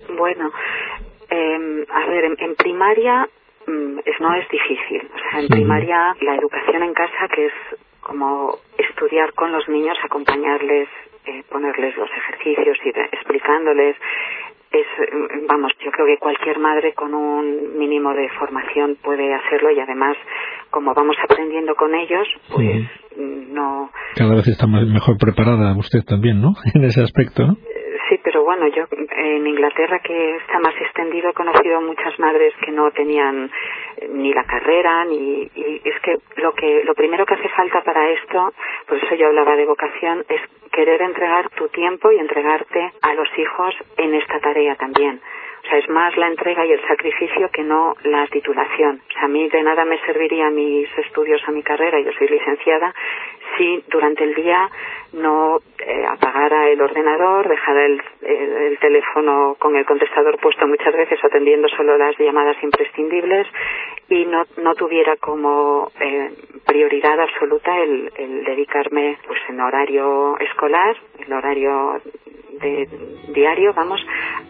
Ver, 2.23 2.37
en, 2.39 2.55
primaria 2.55 3.29
mm, 3.67 3.99
es, 4.05 4.21
no 4.21 4.35
es 4.35 4.49
difícil. 4.49 5.11
O 5.15 5.19
sea, 5.19 5.41
en 5.41 5.49
primaria 5.49 6.15
la 6.21 6.37
educación 6.37 6.83
en 6.83 6.95
casa, 6.95 7.29
que 7.35 7.47
es 7.47 7.53
como 8.01 8.59
estudiar 8.79 9.33
con 9.35 9.53
los 9.53 9.69
niños, 9.69 9.97
acompañarles, 10.05 10.89
eh, 11.27 11.43
ponerles 11.51 11.97
los 11.97 12.11
ejercicios 12.11 12.79
y 12.85 12.89
explicándoles, 12.89 13.97
es, 14.73 14.87
mm, 14.87 15.47
vamos, 15.47 15.73
yo 15.85 15.91
creo 15.91 16.07
que 16.07 16.19
cualquier 16.19 16.59
madre 16.59 16.95
con 16.95 17.15
un 17.15 17.79
mínimo 17.79 18.15
de 18.15 18.29
formación 18.39 18.97
puede 19.03 19.35
hacerlo 19.35 19.71
y 19.71 19.81
además, 19.81 20.17
como 20.71 20.95
vamos 20.95 21.17
aprendiendo 21.23 21.75
con 21.75 21.95
ellos, 21.95 22.27
pues 22.55 22.89
mm, 23.17 23.53
no. 23.53 23.91
Cada 24.17 24.35
vez 24.35 24.49
está 24.49 24.67
mejor 24.67 25.19
preparada 25.19 25.77
usted 25.77 26.01
también, 26.05 26.41
¿no? 26.41 26.55
En 26.75 26.85
ese 26.85 27.03
aspecto, 27.03 27.47
¿no? 27.47 27.57
Bueno, 28.55 28.67
yo 28.67 28.85
en 29.17 29.47
Inglaterra, 29.47 30.01
que 30.01 30.37
está 30.37 30.59
más 30.59 30.75
extendido, 30.79 31.31
he 31.31 31.33
conocido 31.33 31.81
muchas 31.81 32.19
madres 32.19 32.53
que 32.63 32.71
no 32.71 32.91
tenían 32.91 33.51
eh, 33.97 34.09
ni 34.13 34.35
la 34.35 34.45
carrera, 34.45 35.07
ni. 35.07 35.51
Y 35.55 35.81
es 35.83 35.99
que 36.01 36.19
lo, 36.37 36.53
que 36.53 36.85
lo 36.85 36.95
primero 36.95 37.25
que 37.25 37.33
hace 37.33 37.49
falta 37.49 37.83
para 37.83 38.11
esto, 38.11 38.53
por 38.87 38.99
eso 38.99 39.15
yo 39.15 39.29
hablaba 39.29 39.57
de 39.57 39.65
vocación, 39.65 40.27
es 40.29 40.43
querer 40.71 41.01
entregar 41.01 41.49
tu 41.49 41.69
tiempo 41.69 42.13
y 42.13 42.19
entregarte 42.19 42.93
a 43.01 43.15
los 43.15 43.29
hijos 43.39 43.75
en 43.97 44.17
esta 44.17 44.39
tarea 44.41 44.77
también. 44.77 45.23
O 45.65 45.69
sea, 45.69 45.79
es 45.79 45.89
más 45.89 46.15
la 46.17 46.27
entrega 46.27 46.67
y 46.67 46.73
el 46.73 46.87
sacrificio 46.89 47.49
que 47.51 47.63
no 47.63 47.95
la 48.03 48.27
titulación. 48.27 49.01
O 49.09 49.13
sea, 49.13 49.25
a 49.25 49.29
mí 49.29 49.49
de 49.49 49.63
nada 49.63 49.85
me 49.85 49.99
serviría 50.01 50.51
mis 50.51 50.89
estudios 50.99 51.41
a 51.47 51.53
mi 51.53 51.63
carrera, 51.63 52.01
yo 52.01 52.13
soy 52.19 52.29
licenciada, 52.29 52.93
si 53.57 53.85
durante 53.89 54.25
el 54.25 54.35
día 54.35 54.69
no 55.13 55.61
eh, 55.79 56.07
apagara 56.07 56.69
el 56.69 56.81
ordenador, 56.81 57.49
dejara 57.49 57.87
el, 57.87 58.03
el, 58.23 58.79
teléfono 58.79 59.57
con 59.59 59.77
el 59.77 59.85
contestador 59.85 60.39
puesto 60.39 60.67
muchas 60.67 60.95
veces 60.95 61.23
atendiendo 61.23 61.69
solo 61.69 61.97
las 61.99 62.17
llamadas 62.19 62.57
imprescindibles 62.63 63.47
y 64.09 64.25
no, 64.25 64.45
no 64.63 64.75
tuviera 64.75 65.17
como 65.17 65.91
eh, 66.01 66.31
prioridad 66.67 67.21
absoluta 67.21 67.79
el, 67.79 68.11
el 68.17 68.45
dedicarme 68.45 69.19
pues 69.27 69.41
en 69.49 69.61
horario 69.61 70.39
escolar, 70.39 70.97
el 71.25 71.33
horario 71.33 72.01
de 72.61 72.89
diario, 73.33 73.73
vamos, 73.75 74.01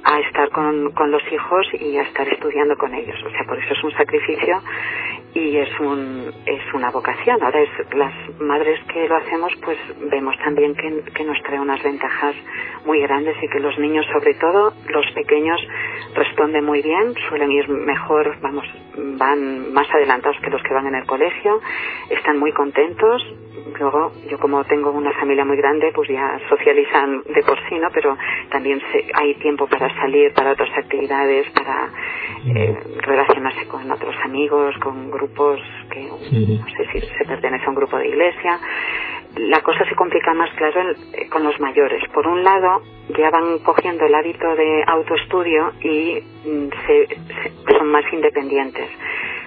a 0.05 0.21
estar 0.21 0.51
con, 0.51 0.93
con 0.93 1.11
los 1.11 1.23
hijos 1.33 1.67
y 1.81 1.97
a 1.97 2.03
estar 2.03 2.29
estudiando 2.29 2.77
con 2.77 2.95
ellos. 2.95 3.17
O 3.25 3.31
sea, 3.31 3.45
por 3.47 3.59
eso 3.59 3.73
es 3.73 3.85
un 3.85 3.93
sacrificio 3.93 4.61
y 5.35 5.57
es 5.57 5.81
un 5.81 6.33
es 6.45 6.75
una 6.75 6.91
vocación. 6.91 7.43
Ahora 7.43 7.61
es 7.61 7.71
las 7.95 8.13
madres 8.41 8.81
que 8.93 9.09
lo 9.09 9.17
hacemos 9.17 9.53
pues 9.65 9.79
vemos 10.11 10.37
también 10.39 10.75
que, 10.75 11.03
que, 11.15 11.25
nos 11.25 11.41
trae 11.43 11.59
unas 11.59 11.83
ventajas 11.83 12.35
muy 12.85 13.01
grandes 13.01 13.37
y 13.43 13.49
que 13.49 13.61
los 13.61 13.79
niños 13.79 14.05
sobre 14.13 14.35
todo 14.35 14.73
los 14.89 15.07
pequeños 15.13 15.61
responden 16.15 16.65
muy 16.65 16.83
bien 16.83 17.15
suelen 17.29 17.51
ir 17.51 17.69
mejor 17.69 18.37
vamos 18.43 18.67
van 18.97 19.73
más 19.73 19.89
adelantados 19.95 20.37
que 20.43 20.51
los 20.51 20.63
que 20.63 20.75
van 20.75 20.87
en 20.87 20.97
el 20.97 21.07
colegio 21.07 21.61
están 22.11 22.39
muy 22.39 22.53
contentos. 22.53 23.23
Luego 23.79 24.13
yo 24.29 24.39
como 24.39 24.65
tengo 24.65 24.91
una 24.91 25.13
familia 25.13 25.45
muy 25.45 25.57
grande 25.57 25.93
pues 25.95 26.09
ya 26.09 26.39
socializan 26.49 27.23
de 27.23 27.43
por 27.43 27.59
sí 27.69 27.79
no 27.79 27.91
pero 27.93 28.17
también 28.51 28.81
se, 28.93 29.07
hay 29.15 29.35
tiempo 29.35 29.67
para 29.67 29.89
salir 30.01 30.33
para 30.35 30.53
otras 30.53 30.71
actividades 30.77 31.49
para 31.51 31.91
eh, 32.45 32.77
relacionarse 33.03 33.67
con 33.69 33.91
otros 33.91 34.15
amigos 34.25 34.75
con 34.79 35.11
grupos 35.11 35.61
que 35.91 36.03
no 36.03 36.19
sé 36.19 36.87
si 36.93 37.01
se 37.01 37.25
pertenece 37.25 37.65
a 37.67 37.69
un 37.69 37.77
grupo 37.77 37.97
de 37.99 38.09
iglesia. 38.09 38.59
La 39.37 39.61
cosa 39.63 39.85
se 39.89 39.95
complica 39.95 40.35
más 40.35 40.51
claro 40.55 40.91
eh, 40.91 41.29
con 41.31 41.45
los 41.45 41.59
mayores. 41.61 42.03
Por 42.13 42.27
un 42.27 42.43
lado 42.43 42.83
ya 43.17 43.31
van 43.31 43.61
cogiendo 43.61 44.05
el 44.05 44.15
hábito 44.15 44.55
de 44.57 44.85
autoestudio 44.87 45.73
y 45.81 46.23
mm, 46.45 46.69
se, 46.87 47.09
son 47.79 47.89
más 47.89 48.05
independientes. 48.13 48.91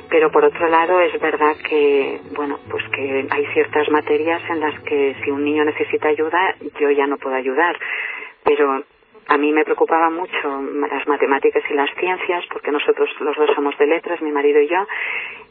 Pero 0.10 0.32
por 0.32 0.46
otro 0.46 0.70
lado 0.70 1.00
es 1.02 1.20
verdad 1.20 1.56
que 1.68 2.22
bueno 2.36 2.60
pues 2.70 2.84
que 2.96 3.28
hay 3.30 3.46
ciertas 3.54 3.90
materias 3.90 4.42
en 4.50 4.60
las 4.60 4.80
que 4.82 5.16
si 5.24 5.32
un 5.32 5.44
niño 5.44 5.66
necesita 5.66 6.08
ayuda 6.08 6.56
yo 6.80 6.92
ya 6.92 7.08
no 7.08 7.18
puedo 7.18 7.36
ayudar 7.36 7.78
pero 8.46 8.84
a 9.28 9.38
mí 9.38 9.52
me 9.52 9.64
preocupaba 9.64 10.10
mucho 10.10 10.62
las 10.88 11.08
matemáticas 11.08 11.64
y 11.70 11.74
las 11.74 11.90
ciencias 11.96 12.46
porque 12.52 12.72
nosotros 12.72 13.10
los 13.20 13.36
dos 13.36 13.50
somos 13.56 13.75
de 13.78 13.88
letras 13.88 14.22
mi 14.22 14.32
marido 14.32 14.62
y 14.62 14.68
yo 14.68 14.88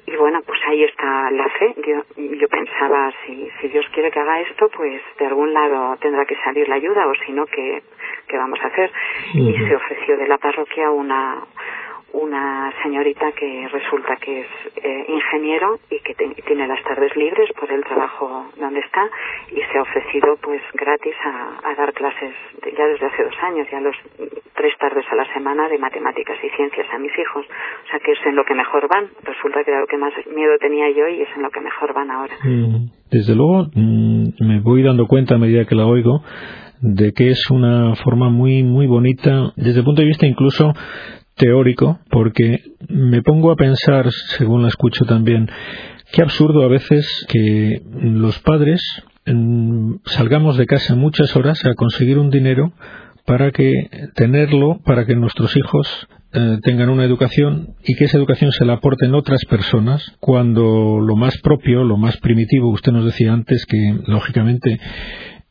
y 0.06 0.16
bueno 0.16 0.40
pues 0.46 0.60
ahí 0.68 0.84
está 0.84 1.30
la 1.30 1.48
fe. 1.48 1.74
Yo, 1.86 2.02
yo 2.16 2.48
pensaba 2.48 3.12
si 3.26 3.50
si 3.60 3.68
Dios 3.68 3.84
quiere 3.92 4.10
que 4.10 4.20
haga 4.20 4.40
esto 4.40 4.68
pues 4.68 5.02
de 5.18 5.26
algún 5.26 5.52
lado 5.52 5.96
tendrá 5.96 6.24
que 6.24 6.36
salir 6.36 6.68
la 6.68 6.76
ayuda 6.76 7.06
o 7.06 7.14
si 7.26 7.32
no 7.32 7.46
qué 7.46 7.82
qué 8.28 8.36
vamos 8.36 8.60
a 8.60 8.68
hacer 8.68 8.92
y 9.34 9.52
se 9.56 9.74
ofreció 9.74 10.16
de 10.18 10.28
la 10.28 10.38
parroquia 10.38 10.90
una 10.90 11.42
una 12.14 12.72
señorita 12.82 13.32
que 13.32 13.68
resulta 13.68 14.16
que 14.16 14.40
es 14.40 14.46
eh, 14.76 15.04
ingeniero 15.08 15.80
y 15.90 15.98
que 16.00 16.14
tiene 16.46 16.68
las 16.68 16.82
tardes 16.84 17.14
libres 17.16 17.50
por 17.58 17.70
el 17.70 17.82
trabajo 17.82 18.46
donde 18.56 18.80
está 18.80 19.02
y 19.50 19.56
se 19.56 19.78
ha 19.78 19.82
ofrecido 19.82 20.36
pues 20.40 20.62
gratis 20.74 21.14
a, 21.24 21.74
dar 21.74 21.92
clases 21.92 22.34
ya 22.62 22.86
desde 22.86 23.06
hace 23.06 23.24
dos 23.24 23.34
años, 23.42 23.66
ya 23.70 23.80
los 23.80 23.96
tres 24.54 24.72
tardes 24.78 25.04
a 25.10 25.16
la 25.16 25.26
semana 25.34 25.68
de 25.68 25.76
matemáticas 25.78 26.36
y 26.42 26.48
ciencias 26.56 26.86
a 26.92 26.98
mis 26.98 27.12
hijos. 27.18 27.44
O 27.44 27.90
sea 27.90 27.98
que 27.98 28.12
es 28.12 28.18
en 28.26 28.36
lo 28.36 28.44
que 28.44 28.54
mejor 28.54 28.88
van. 28.88 29.08
Resulta 29.24 29.64
que 29.64 29.72
era 29.72 29.80
lo 29.80 29.86
que 29.86 29.98
más 29.98 30.12
miedo 30.32 30.52
tenía 30.60 30.88
yo 30.90 31.08
y 31.08 31.22
es 31.22 31.28
en 31.34 31.42
lo 31.42 31.50
que 31.50 31.60
mejor 31.60 31.92
van 31.94 32.10
ahora. 32.12 32.34
Desde 33.10 33.34
luego 33.34 33.66
mm, 33.74 34.46
me 34.46 34.60
voy 34.60 34.84
dando 34.84 35.06
cuenta 35.06 35.34
a 35.34 35.38
medida 35.38 35.64
que 35.64 35.74
la 35.74 35.86
oigo 35.86 36.22
de 36.80 37.12
que 37.12 37.30
es 37.30 37.50
una 37.50 37.94
forma 37.96 38.28
muy 38.28 38.62
muy 38.62 38.86
bonita 38.86 39.52
desde 39.56 39.78
el 39.78 39.84
punto 39.84 40.02
de 40.02 40.08
vista 40.08 40.26
incluso 40.26 40.72
teórico, 41.36 42.00
porque 42.10 42.62
me 42.88 43.22
pongo 43.22 43.50
a 43.50 43.56
pensar, 43.56 44.10
según 44.36 44.62
la 44.62 44.68
escucho 44.68 45.04
también, 45.04 45.48
qué 46.12 46.22
absurdo 46.22 46.62
a 46.62 46.68
veces 46.68 47.26
que 47.28 47.82
los 48.00 48.38
padres 48.40 48.80
mm, 49.26 49.96
salgamos 50.04 50.56
de 50.56 50.66
casa 50.66 50.94
muchas 50.94 51.34
horas 51.36 51.64
a 51.64 51.74
conseguir 51.74 52.18
un 52.18 52.30
dinero 52.30 52.72
para 53.26 53.50
que 53.50 53.72
tenerlo, 54.14 54.80
para 54.84 55.06
que 55.06 55.16
nuestros 55.16 55.56
hijos 55.56 56.08
eh, 56.36 56.58
tengan 56.62 56.90
una 56.90 57.04
educación 57.04 57.76
y 57.84 57.94
que 57.94 58.04
esa 58.04 58.18
educación 58.18 58.52
se 58.52 58.64
la 58.64 58.74
aporten 58.74 59.14
otras 59.14 59.44
personas, 59.44 60.16
cuando 60.20 61.00
lo 61.00 61.16
más 61.16 61.38
propio, 61.38 61.84
lo 61.84 61.96
más 61.96 62.16
primitivo, 62.16 62.70
usted 62.70 62.92
nos 62.92 63.04
decía 63.04 63.32
antes 63.32 63.64
que 63.66 64.00
lógicamente 64.06 64.78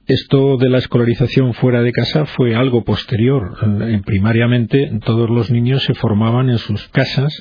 esto 0.06 0.58
de 0.58 0.70
la 0.70 0.80
escolarización 0.80 1.54
fuera 1.54 1.82
de 1.82 1.92
casa 1.92 2.26
fue 2.26 2.56
algo 2.56 2.84
posterior. 2.84 3.56
Primariamente 4.06 4.92
todos 5.06 5.30
los 5.30 5.50
niños 5.50 5.84
se 5.84 5.94
formaban 5.94 6.50
en 6.50 6.58
sus 6.58 6.88
casas, 6.90 7.32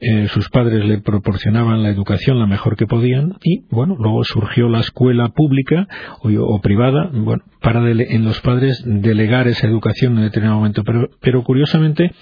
eh, 0.00 0.28
sus 0.28 0.48
padres 0.50 0.84
le 0.84 0.98
proporcionaban 1.00 1.82
la 1.82 1.88
educación 1.88 2.38
la 2.38 2.46
mejor 2.46 2.76
que 2.76 2.86
podían 2.86 3.34
y 3.42 3.64
bueno, 3.70 3.96
luego 3.98 4.22
surgió 4.24 4.68
la 4.68 4.80
escuela 4.80 5.30
pública 5.30 5.88
o, 6.20 6.60
privada, 6.60 7.10
bueno, 7.12 7.42
para 7.60 7.90
en 7.90 8.24
los 8.24 8.40
padres 8.40 8.82
delegar 8.86 9.48
esa 9.48 9.66
educación 9.66 10.16
en 10.16 10.24
determinado 10.24 10.58
momento. 10.58 10.84
Pero, 10.84 11.08
pero 11.20 11.42
curiosamente, 11.42 12.12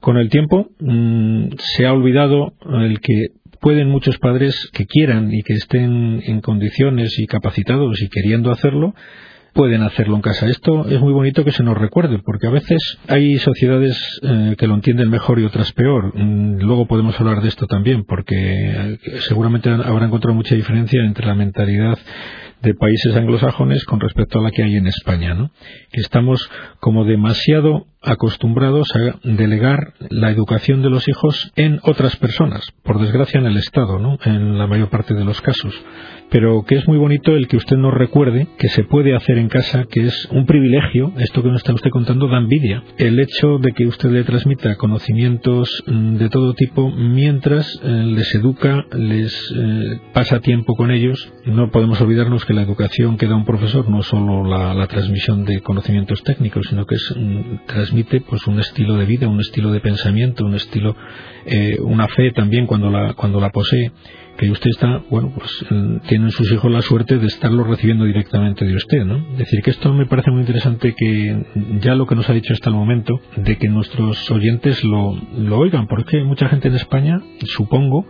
con 0.00 0.16
el 0.16 0.30
tiempo 0.30 0.68
mm, 0.78 1.48
se 1.58 1.86
ha 1.86 1.92
olvidado 1.92 2.54
el 2.80 3.00
que 3.00 3.32
pueden 3.66 3.88
muchos 3.88 4.16
padres 4.18 4.70
que 4.72 4.86
quieran 4.86 5.34
y 5.34 5.42
que 5.42 5.54
estén 5.54 6.22
en 6.24 6.40
condiciones 6.40 7.18
y 7.18 7.26
capacitados 7.26 8.00
y 8.00 8.08
queriendo 8.08 8.52
hacerlo, 8.52 8.94
pueden 9.54 9.82
hacerlo 9.82 10.14
en 10.14 10.22
casa. 10.22 10.46
Esto 10.46 10.86
es 10.88 11.00
muy 11.00 11.12
bonito 11.12 11.44
que 11.44 11.50
se 11.50 11.64
nos 11.64 11.76
recuerde, 11.76 12.20
porque 12.24 12.46
a 12.46 12.50
veces 12.50 12.78
hay 13.08 13.38
sociedades 13.38 13.98
eh, 14.22 14.54
que 14.56 14.68
lo 14.68 14.74
entienden 14.76 15.10
mejor 15.10 15.40
y 15.40 15.44
otras 15.44 15.72
peor. 15.72 16.12
Mm, 16.14 16.60
luego 16.60 16.86
podemos 16.86 17.18
hablar 17.18 17.42
de 17.42 17.48
esto 17.48 17.66
también, 17.66 18.04
porque 18.04 18.36
eh, 18.36 18.98
seguramente 19.26 19.68
habrá 19.68 20.06
encontrado 20.06 20.36
mucha 20.36 20.54
diferencia 20.54 21.02
entre 21.02 21.26
la 21.26 21.34
mentalidad 21.34 21.98
de 22.62 22.74
países 22.74 23.14
anglosajones 23.14 23.84
con 23.84 24.00
respecto 24.00 24.38
a 24.38 24.42
la 24.42 24.50
que 24.50 24.62
hay 24.62 24.76
en 24.76 24.86
España, 24.86 25.34
¿no? 25.34 25.50
Que 25.92 26.00
estamos 26.00 26.50
como 26.80 27.04
demasiado 27.04 27.86
acostumbrados 28.02 28.88
a 28.94 29.18
delegar 29.24 29.94
la 30.10 30.30
educación 30.30 30.82
de 30.82 30.90
los 30.90 31.08
hijos 31.08 31.52
en 31.56 31.80
otras 31.82 32.16
personas, 32.16 32.64
por 32.82 33.00
desgracia 33.00 33.40
en 33.40 33.46
el 33.46 33.56
Estado, 33.56 33.98
¿no? 33.98 34.18
En 34.24 34.58
la 34.58 34.66
mayor 34.66 34.90
parte 34.90 35.14
de 35.14 35.24
los 35.24 35.40
casos 35.40 35.74
pero 36.30 36.64
que 36.64 36.76
es 36.76 36.86
muy 36.88 36.98
bonito 36.98 37.32
el 37.36 37.48
que 37.48 37.56
usted 37.56 37.76
nos 37.76 37.94
recuerde 37.94 38.48
que 38.58 38.68
se 38.68 38.84
puede 38.84 39.14
hacer 39.14 39.38
en 39.38 39.48
casa, 39.48 39.84
que 39.90 40.06
es 40.06 40.28
un 40.30 40.46
privilegio, 40.46 41.12
esto 41.18 41.42
que 41.42 41.48
nos 41.48 41.58
está 41.58 41.72
usted 41.72 41.90
contando 41.90 42.28
da 42.28 42.38
envidia, 42.38 42.82
el 42.98 43.18
hecho 43.20 43.58
de 43.58 43.72
que 43.72 43.86
usted 43.86 44.10
le 44.10 44.24
transmita 44.24 44.76
conocimientos 44.76 45.82
mm, 45.86 46.16
de 46.16 46.28
todo 46.28 46.54
tipo 46.54 46.90
mientras 46.90 47.80
eh, 47.82 47.88
les 47.88 48.34
educa, 48.34 48.86
les 48.92 49.32
eh, 49.56 50.00
pasa 50.12 50.40
tiempo 50.40 50.74
con 50.74 50.90
ellos. 50.90 51.32
No 51.44 51.70
podemos 51.70 52.00
olvidarnos 52.00 52.44
que 52.44 52.54
la 52.54 52.62
educación 52.62 53.16
que 53.16 53.26
da 53.26 53.36
un 53.36 53.44
profesor 53.44 53.88
no 53.88 54.00
es 54.00 54.06
solo 54.06 54.44
la, 54.44 54.86
transmisión 54.86 55.44
de 55.44 55.60
conocimientos 55.62 56.22
técnicos, 56.22 56.66
sino 56.68 56.86
que 56.86 56.94
es, 56.94 57.14
mm, 57.16 57.66
transmite 57.66 58.20
pues 58.20 58.46
un 58.46 58.60
estilo 58.60 58.96
de 58.96 59.04
vida, 59.04 59.28
un 59.28 59.40
estilo 59.40 59.72
de 59.72 59.80
pensamiento, 59.80 60.44
un 60.44 60.54
estilo, 60.54 60.96
eh, 61.44 61.78
una 61.80 62.08
fe 62.08 62.30
también 62.32 62.66
cuando 62.66 62.90
la, 62.90 63.14
cuando 63.14 63.40
la 63.40 63.50
posee 63.50 63.92
que 64.36 64.50
usted 64.50 64.70
está, 64.70 65.02
bueno, 65.10 65.32
pues 65.34 65.66
tienen 66.08 66.30
sus 66.30 66.50
hijos 66.52 66.70
la 66.70 66.82
suerte 66.82 67.18
de 67.18 67.26
estarlo 67.26 67.64
recibiendo 67.64 68.04
directamente 68.04 68.64
de 68.64 68.74
usted, 68.74 69.04
¿no? 69.04 69.16
Es 69.32 69.38
decir, 69.38 69.62
que 69.62 69.70
esto 69.70 69.92
me 69.92 70.06
parece 70.06 70.30
muy 70.30 70.40
interesante 70.40 70.94
que 70.96 71.44
ya 71.80 71.94
lo 71.94 72.06
que 72.06 72.14
nos 72.14 72.28
ha 72.28 72.34
dicho 72.34 72.52
hasta 72.52 72.70
el 72.70 72.76
momento, 72.76 73.20
de 73.36 73.56
que 73.56 73.68
nuestros 73.68 74.30
oyentes 74.30 74.84
lo, 74.84 75.14
lo 75.38 75.58
oigan, 75.58 75.86
porque 75.86 76.22
mucha 76.22 76.48
gente 76.48 76.68
en 76.68 76.74
España, 76.74 77.20
supongo, 77.44 78.06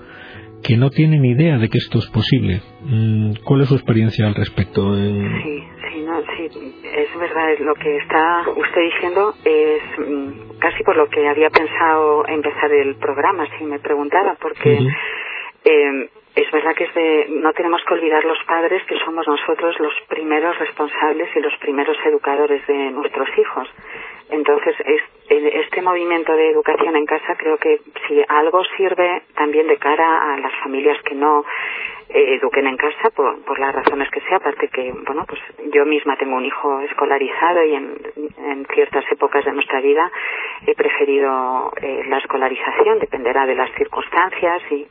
que 0.63 0.77
no 0.77 0.91
tiene 0.91 1.19
ni 1.19 1.31
idea 1.31 1.59
de 1.59 1.69
que 1.69 1.79
esto 1.79 1.99
es 1.99 2.07
posible. 2.07 2.61
Mm, 2.83 3.35
¿Cuál 3.45 3.63
es 3.63 3.69
su 3.69 3.75
experiencia 3.75 4.27
al 4.27 4.35
respecto? 4.35 4.95
Sí, 4.95 5.65
sí, 5.93 6.01
no, 6.03 6.21
sí, 6.37 6.49
es 6.83 7.21
verdad, 7.21 7.49
lo 7.61 7.75
que 7.75 7.97
está 7.99 8.45
usted 8.51 8.81
diciendo 8.83 9.35
es 9.45 9.83
mm, 9.99 10.59
casi 10.59 10.83
por 10.83 10.97
lo 10.97 11.09
que 11.09 11.29
había 11.29 11.51
pensado 11.51 12.27
empezar 12.27 12.73
el 12.73 12.97
programa, 12.97 13.47
si 13.59 13.65
me 13.65 13.79
preguntara, 13.79 14.37
porque... 14.41 14.89
Eh, 15.69 16.11
es 16.37 16.51
verdad 16.51 16.75
que 16.75 17.27
no 17.31 17.53
tenemos 17.55 17.83
que 17.85 17.95
olvidar 17.95 18.23
los 18.25 18.39
padres 18.45 18.85
que 18.85 18.99
somos 18.99 19.27
nosotros 19.27 19.75
los 19.81 19.95
primeros 20.07 20.59
responsables 20.59 21.35
y 21.35 21.41
los 21.41 21.57
primeros 21.57 21.97
educadores 22.05 22.65
de 22.67 22.91
nuestros 22.91 23.29
hijos. 23.39 23.69
Entonces, 24.31 24.75
este 25.29 25.83
movimiento 25.83 26.33
de 26.33 26.51
educación 26.51 26.97
en 26.97 27.07
casa 27.07 27.37
creo 27.37 27.59
que 27.59 27.81
si 28.07 28.23
algo 28.29 28.63
sirve 28.77 29.23
también 29.37 29.67
de 29.69 29.77
cara 29.77 30.35
a 30.35 30.39
las 30.39 30.53
familias 30.63 31.01
que 31.03 31.15
no 31.15 31.45
eh, 32.09 32.35
eduquen 32.35 32.67
en 32.67 32.77
casa 32.77 33.11
por, 33.11 33.45
por 33.45 33.59
las 33.59 33.75
razones 33.75 34.09
que 34.11 34.21
sea, 34.21 34.37
aparte 34.37 34.69
que, 34.69 34.93
bueno, 35.07 35.25
pues 35.27 35.41
yo 35.73 35.85
misma 35.85 36.17
tengo 36.17 36.37
un 36.37 36.45
hijo 36.45 36.81
escolarizado 36.81 37.65
y 37.65 37.75
en, 37.75 37.99
en 38.39 38.67
ciertas 38.75 39.05
épocas 39.11 39.45
de 39.45 39.53
nuestra 39.53 39.81
vida 39.81 40.11
he 40.67 40.75
preferido 40.75 41.73
eh, 41.81 42.05
la 42.09 42.19
escolarización, 42.19 43.01
dependerá 43.01 43.47
de 43.47 43.57
las 43.57 43.73
circunstancias 43.75 44.63
y, 44.71 44.87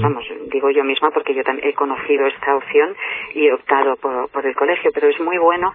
vamos, 0.00 0.24
digo 0.46 0.70
yo 0.70 0.84
misma 0.84 1.10
porque 1.10 1.34
yo 1.34 1.42
también 1.42 1.68
he 1.68 1.74
conocido 1.74 2.26
esta 2.26 2.56
opción 2.56 2.94
y 3.34 3.46
he 3.46 3.52
optado 3.52 3.96
por, 3.96 4.30
por 4.30 4.46
el 4.46 4.54
colegio, 4.54 4.90
pero 4.94 5.08
es 5.08 5.18
muy 5.20 5.38
bueno 5.38 5.72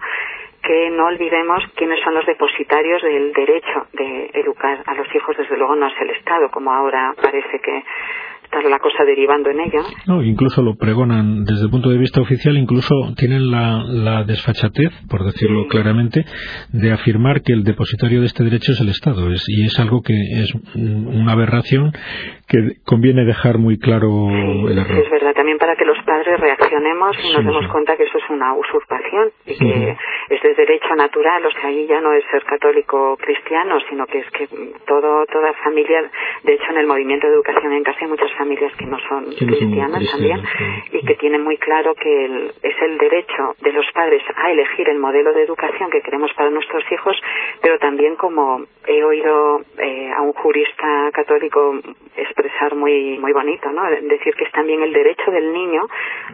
que 0.62 0.90
no 0.90 1.06
olvidemos 1.06 1.64
quiénes 1.74 2.00
son 2.02 2.14
los 2.14 2.26
depositarios 2.26 3.02
del 3.02 3.32
derecho 3.32 3.86
de 3.92 4.30
educar 4.34 4.82
a 4.86 4.94
los 4.94 5.14
hijos, 5.14 5.36
desde 5.36 5.56
luego 5.56 5.74
no 5.74 5.86
es 5.86 6.00
el 6.00 6.10
Estado, 6.10 6.50
como 6.50 6.72
ahora 6.72 7.14
parece 7.20 7.58
que 7.60 7.84
está 8.50 8.68
la 8.68 8.78
cosa 8.78 9.04
derivando 9.04 9.50
en 9.50 9.60
ello. 9.60 9.82
No, 10.06 10.22
incluso 10.22 10.62
lo 10.62 10.74
pregonan 10.74 11.44
desde 11.44 11.64
el 11.64 11.70
punto 11.70 11.90
de 11.90 11.98
vista 11.98 12.20
oficial, 12.20 12.56
incluso 12.56 12.94
tienen 13.16 13.50
la, 13.50 13.84
la 13.84 14.24
desfachatez, 14.24 14.90
por 15.08 15.24
decirlo 15.24 15.66
claramente, 15.68 16.24
de 16.72 16.92
afirmar 16.92 17.42
que 17.42 17.52
el 17.52 17.62
depositario 17.62 18.20
de 18.20 18.26
este 18.26 18.42
derecho 18.42 18.72
es 18.72 18.80
el 18.80 18.88
Estado. 18.88 19.30
Es, 19.32 19.44
y 19.48 19.64
es 19.66 19.78
algo 19.78 20.02
que 20.02 20.14
es 20.14 20.52
una 20.74 21.32
aberración 21.32 21.92
que 22.48 22.82
conviene 22.84 23.24
dejar 23.24 23.58
muy 23.58 23.78
claro 23.78 24.28
el 24.68 24.76
error. 24.76 24.98
es 24.98 25.10
verdad, 25.10 25.32
también 25.34 25.58
para 25.58 25.76
que 25.76 25.84
los 25.84 25.98
padres 26.04 26.40
reaccionemos 26.40 27.16
y 27.22 27.32
nos 27.32 27.44
demos 27.44 27.66
cuenta 27.68 27.96
que 27.96 28.02
eso 28.02 28.18
es 28.18 28.28
una 28.30 28.54
usurpación 28.54 29.30
y 29.46 29.56
que 29.56 29.96
es 30.30 30.42
de 30.42 30.54
derecho 30.54 30.94
natural, 30.96 31.46
o 31.46 31.50
sea, 31.52 31.68
ahí 31.68 31.86
ya 31.86 32.00
no 32.00 32.12
es 32.12 32.24
ser 32.32 32.42
católico 32.42 33.16
cristiano, 33.18 33.78
sino 33.88 34.06
que 34.06 34.18
es 34.18 34.30
que 34.30 34.48
todo, 34.86 35.24
toda 35.26 35.52
familia, 35.62 36.10
de 36.42 36.54
hecho 36.54 36.70
en 36.70 36.78
el 36.78 36.86
movimiento 36.88 37.28
de 37.28 37.34
educación 37.34 37.72
en 37.72 37.84
casa 37.84 37.98
hay 38.00 38.08
muchas 38.08 38.32
familias 38.40 38.72
que 38.76 38.86
no 38.86 38.98
son 39.06 39.24
cristianas 39.26 40.02
también 40.10 40.40
y 40.92 41.04
que 41.04 41.14
tienen 41.16 41.44
muy 41.44 41.58
claro 41.58 41.94
que 41.94 42.50
es 42.62 42.76
el 42.82 42.96
derecho 42.96 43.54
de 43.60 43.72
los 43.72 43.84
padres 43.92 44.22
a 44.34 44.50
elegir 44.50 44.88
el 44.88 44.98
modelo 44.98 45.34
de 45.34 45.42
educación 45.42 45.90
que 45.90 46.00
queremos 46.00 46.32
para 46.34 46.48
nuestros 46.48 46.82
hijos, 46.90 47.16
pero 47.60 47.78
también 47.78 48.16
como 48.16 48.64
he 48.86 49.04
oído 49.04 49.60
eh, 49.78 50.10
a 50.16 50.22
un 50.22 50.32
jurista 50.32 51.10
católico 51.12 51.80
expresar 52.16 52.74
muy 52.74 53.18
muy 53.18 53.32
bonito, 53.32 53.70
¿no? 53.70 53.82
Decir 53.90 54.34
que 54.34 54.44
es 54.44 54.52
también 54.52 54.82
el 54.82 54.92
derecho 54.92 55.30
del 55.30 55.52
niño 55.52 55.82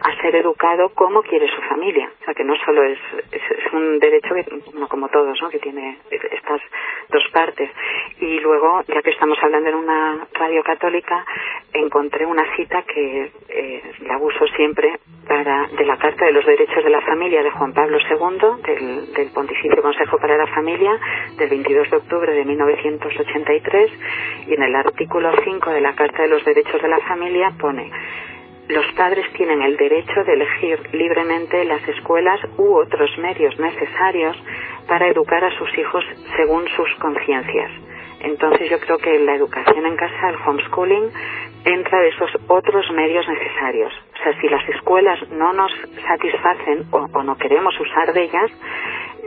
a 0.01 0.21
ser 0.21 0.33
educado 0.35 0.89
como 0.95 1.21
quiere 1.23 1.47
su 1.49 1.61
familia, 1.63 2.09
o 2.21 2.23
sea 2.23 2.33
que 2.33 2.45
no 2.45 2.55
solo 2.65 2.83
es, 2.83 2.99
es, 3.31 3.41
un 3.77 3.99
derecho 3.99 4.33
que, 4.33 4.45
no 4.77 4.87
como 4.87 5.09
todos, 5.09 5.39
¿no? 5.41 5.49
Que 5.49 5.59
tiene 5.59 5.99
estas 6.09 6.61
dos 7.09 7.23
partes. 7.31 7.69
Y 8.19 8.39
luego, 8.39 8.81
ya 8.87 9.01
que 9.01 9.11
estamos 9.11 9.37
hablando 9.41 9.69
en 9.69 9.75
una 9.75 10.27
radio 10.33 10.63
católica, 10.63 11.25
encontré 11.73 12.25
una 12.25 12.43
cita 12.55 12.83
que 12.83 13.31
eh, 13.49 13.81
la 14.01 14.17
uso 14.17 14.45
siempre 14.55 14.99
para 15.27 15.67
de 15.67 15.85
la 15.85 15.97
Carta 15.97 16.25
de 16.25 16.31
los 16.31 16.45
Derechos 16.45 16.83
de 16.83 16.89
la 16.89 17.01
Familia 17.01 17.43
de 17.43 17.51
Juan 17.51 17.73
Pablo 17.73 17.97
II, 17.99 18.61
del, 18.63 19.13
del 19.13 19.29
Pontificio 19.31 19.81
Consejo 19.81 20.17
para 20.17 20.37
la 20.37 20.47
Familia, 20.47 20.97
del 21.37 21.49
22 21.49 21.89
de 21.89 21.97
octubre 21.97 22.33
de 22.33 22.45
1983, 22.45 23.91
y 24.47 24.53
en 24.53 24.63
el 24.63 24.75
artículo 24.75 25.31
5 25.43 25.69
de 25.71 25.81
la 25.81 25.93
Carta 25.95 26.23
de 26.23 26.29
los 26.29 26.43
Derechos 26.45 26.81
de 26.81 26.87
la 26.87 26.99
Familia 26.99 27.51
pone 27.59 27.91
los 28.67 28.85
padres 28.93 29.25
tienen 29.33 29.61
el 29.61 29.77
derecho 29.77 30.23
de 30.25 30.33
elegir 30.33 30.79
libremente 30.93 31.63
las 31.65 31.87
escuelas 31.87 32.39
u 32.57 32.75
otros 32.75 33.09
medios 33.17 33.57
necesarios 33.59 34.35
para 34.87 35.07
educar 35.07 35.43
a 35.43 35.57
sus 35.57 35.77
hijos 35.77 36.03
según 36.35 36.67
sus 36.75 36.93
conciencias. 36.95 37.71
Entonces 38.19 38.69
yo 38.69 38.79
creo 38.79 38.97
que 38.97 39.19
la 39.19 39.35
educación 39.35 39.85
en 39.85 39.95
casa, 39.95 40.29
el 40.29 40.35
homeschooling, 40.45 41.11
entra 41.65 41.99
de 41.99 42.09
esos 42.09 42.31
otros 42.47 42.89
medios 42.91 43.27
necesarios. 43.27 43.93
O 44.19 44.23
sea, 44.23 44.41
si 44.41 44.47
las 44.47 44.67
escuelas 44.69 45.19
no 45.31 45.53
nos 45.53 45.71
satisfacen 46.07 46.85
o, 46.91 47.07
no 47.23 47.37
queremos 47.37 47.79
usar 47.79 48.13
de 48.13 48.23
ellas, 48.23 48.51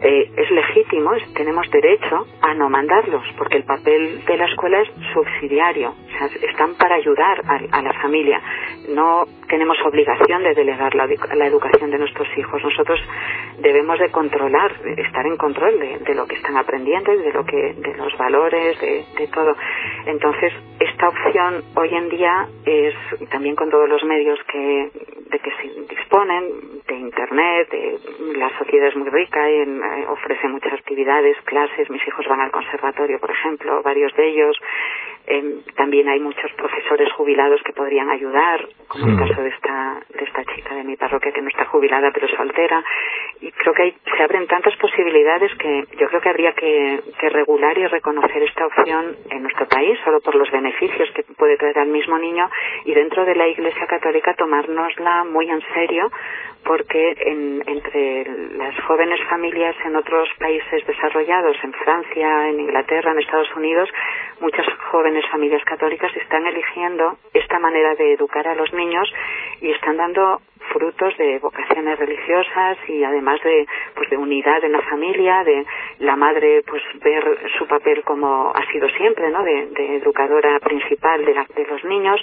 eh, 0.03 0.31
es 0.35 0.51
legítimo, 0.51 1.11
tenemos 1.35 1.71
derecho 1.71 2.27
a 2.41 2.55
no 2.55 2.71
mandarlos, 2.71 3.23
porque 3.37 3.59
el 3.59 3.65
papel 3.65 4.25
de 4.25 4.37
la 4.39 4.47
escuela 4.47 4.81
es 4.81 4.89
subsidiario, 5.13 5.91
o 5.91 6.19
sea, 6.19 6.27
están 6.49 6.75
para 6.77 6.95
ayudar 6.95 7.43
a, 7.47 7.83
la 7.83 7.93
familia. 8.01 8.41
No 8.89 9.27
tenemos 9.49 9.77
obligación 9.85 10.43
de 10.43 10.55
delegar 10.55 10.95
la, 10.95 11.05
educación 11.47 11.91
de 11.91 11.99
nuestros 11.99 12.29
hijos. 12.39 12.63
Nosotros 12.63 12.99
debemos 13.59 13.99
de 13.99 14.11
controlar, 14.11 14.73
estar 14.97 15.27
en 15.27 15.37
control 15.37 15.79
de, 15.79 16.15
lo 16.15 16.27
que 16.27 16.37
están 16.37 16.57
aprendiendo 16.57 17.13
de 17.13 17.33
lo 17.33 17.45
que, 17.45 17.75
de 17.75 17.95
los 17.97 18.17
valores, 18.17 18.81
de, 18.81 19.05
de 19.19 19.27
todo. 19.29 19.55
Entonces, 20.07 20.53
esta 20.79 21.09
opción 21.09 21.63
hoy 21.75 21.95
en 21.95 22.09
día 22.09 22.47
es 22.65 22.95
también 23.29 23.55
con 23.55 23.71
todos 23.71 23.89
los 23.89 24.03
medios 24.05 24.39
que 24.51 24.91
de 25.31 25.39
que 25.39 25.51
se 25.51 25.95
disponen 25.95 26.83
de 26.89 26.97
internet, 26.97 27.71
de, 27.71 27.99
la 28.37 28.51
sociedad 28.59 28.89
es 28.89 28.97
muy 28.97 29.09
rica 29.11 29.51
y 29.51 29.61
eh, 29.97 30.07
ofrece 30.09 30.49
muchas 30.49 30.73
actividades, 30.73 31.37
clases, 31.45 31.91
mis 31.91 32.07
hijos 32.07 32.27
van 32.29 32.41
al 32.41 32.51
conservatorio, 32.51 33.19
por 33.19 33.31
ejemplo, 33.31 33.83
varios 33.83 34.15
de 34.15 34.29
ellos, 34.29 34.57
em, 35.27 35.63
también 35.77 36.09
hay 36.09 36.21
muchos 36.21 36.53
profesores 36.53 37.13
jubilados 37.13 37.61
que 37.63 37.73
podrían 37.73 38.11
ayudar, 38.11 38.69
como 38.89 39.07
el 39.07 39.17
caso 39.17 39.43
de 39.43 39.49
esta, 39.49 40.01
de 40.09 40.25
esta 40.25 40.45
chica 40.45 40.75
de 40.75 40.85
mi 40.85 40.97
parroquia 40.97 41.33
que 41.33 41.43
no 41.43 41.49
está 41.49 41.65
jubilada 41.67 42.11
pero 42.13 42.29
soltera, 42.29 42.83
y 43.41 43.51
creo 43.53 43.75
que 43.75 43.83
hay, 43.83 43.97
se 44.17 44.23
abren 44.23 44.47
tantas 44.47 44.77
posibilidades 44.77 45.53
que 45.57 45.85
yo 45.99 46.09
creo 46.09 46.21
que 46.21 46.29
habría 46.29 46.53
que, 46.53 47.01
que 47.19 47.29
regular 47.31 47.77
y 47.79 47.87
reconocer 47.87 48.43
esta 48.43 48.67
opción 48.67 49.17
en 49.31 49.43
nuestro 49.43 49.67
país, 49.67 49.99
solo 50.05 50.21
por 50.21 50.35
los 50.35 50.51
beneficios 50.51 51.09
que 51.15 51.23
puede 51.37 51.57
traer 51.57 51.79
al 51.79 51.89
mismo 51.89 52.19
niño, 52.19 52.49
y 52.85 52.93
dentro 52.93 53.25
de 53.25 53.35
la 53.35 53.49
Iglesia 53.49 53.87
Católica 53.87 54.35
tomárnosla 54.35 55.25
muy 55.25 55.49
en 55.51 55.63
serio 55.73 56.11
porque 56.65 57.17
en, 57.21 57.63
entre 57.67 58.25
las 58.57 58.79
jóvenes 58.85 59.19
familias 59.29 59.75
en 59.85 59.97
otros 59.97 60.29
países 60.39 60.87
desarrollados, 60.87 61.57
en 61.63 61.73
Francia, 61.73 62.49
en 62.49 62.61
Inglaterra, 62.61 63.13
en 63.13 63.19
Estados 63.19 63.55
Unidos, 63.57 63.89
muchas 64.41 64.67
jóvenes 64.91 65.25
familias 65.31 65.65
católicas 65.65 66.15
están 66.17 66.47
eligiendo 66.47 67.17
esta 67.33 67.59
manera 67.59 67.95
de 67.95 68.13
educar 68.13 68.47
a 68.47 68.55
los 68.55 68.73
niños 68.75 69.11
y 69.63 69.71
están 69.71 69.97
dando 69.97 70.41
frutos 70.73 71.17
de 71.17 71.39
vocaciones 71.39 71.99
religiosas 71.99 72.79
y 72.89 73.03
además 73.03 73.41
de 73.43 73.67
pues 73.95 74.11
de 74.11 74.17
unidad 74.17 74.63
en 74.65 74.73
la 74.73 74.83
familia 74.83 75.43
de 75.45 75.65
la 75.99 76.17
madre 76.17 76.63
pues 76.67 76.83
ver 77.03 77.25
su 77.59 77.67
papel 77.67 78.03
como 78.05 78.53
ha 78.55 78.65
sido 78.71 78.89
siempre 78.91 79.31
no 79.31 79.43
de, 79.43 79.97
educadora 79.97 80.59
principal 80.61 81.25
de, 81.25 81.33
de 81.33 81.67
los 81.67 81.85
niños 81.85 82.21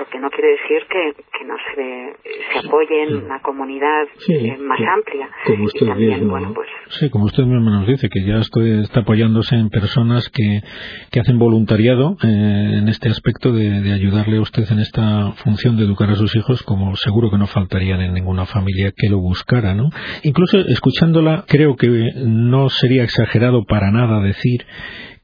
lo 0.00 0.06
que 0.08 0.18
no 0.18 0.30
quiere 0.30 0.52
decir 0.52 0.82
que, 0.88 1.22
que 1.38 1.44
no 1.44 1.54
se, 1.74 2.16
se 2.52 2.66
apoye 2.66 3.02
en 3.02 3.16
una 3.16 3.40
comunidad 3.42 4.04
eh, 4.28 4.56
más 4.58 4.80
amplia. 4.80 5.28
Como 5.46 5.64
usted 5.64 5.86
bueno, 6.26 6.54
pues, 6.54 6.68
sí 6.88 7.10
como 7.10 7.26
usted 7.26 7.44
mismo 7.44 7.70
nos 7.70 7.86
dice 7.86 8.08
que 8.08 8.24
ya 8.24 8.38
estoy, 8.38 8.80
está 8.80 9.00
apoyándose 9.00 9.56
en 9.56 9.68
personas 9.68 10.30
que, 10.30 10.62
que 11.10 11.20
hacen 11.20 11.38
voluntariado 11.38 12.16
eh, 12.22 12.78
en 12.78 12.88
este 12.88 13.10
aspecto 13.10 13.52
de, 13.52 13.82
de 13.82 13.92
ayudarle 13.92 14.38
a 14.38 14.40
usted 14.40 14.64
en 14.70 14.80
esta 14.80 15.32
función 15.44 15.76
de 15.76 15.84
educar 15.84 16.08
a 16.08 16.14
sus 16.14 16.34
hijos 16.34 16.62
como 16.62 16.96
seguro 16.96 17.30
que 17.30 17.38
no 17.38 17.46
faltaría 17.46 17.96
en 17.96 18.14
ninguna 18.14 18.46
familia 18.46 18.92
que 18.96 19.10
lo 19.10 19.18
buscara, 19.18 19.74
¿no? 19.74 19.90
Incluso 20.22 20.58
escuchándola, 20.60 21.44
creo 21.46 21.76
que 21.76 21.88
no 22.24 22.70
sería 22.70 23.04
exagerado 23.04 23.64
para 23.64 23.90
nada 23.90 24.20
decir 24.20 24.64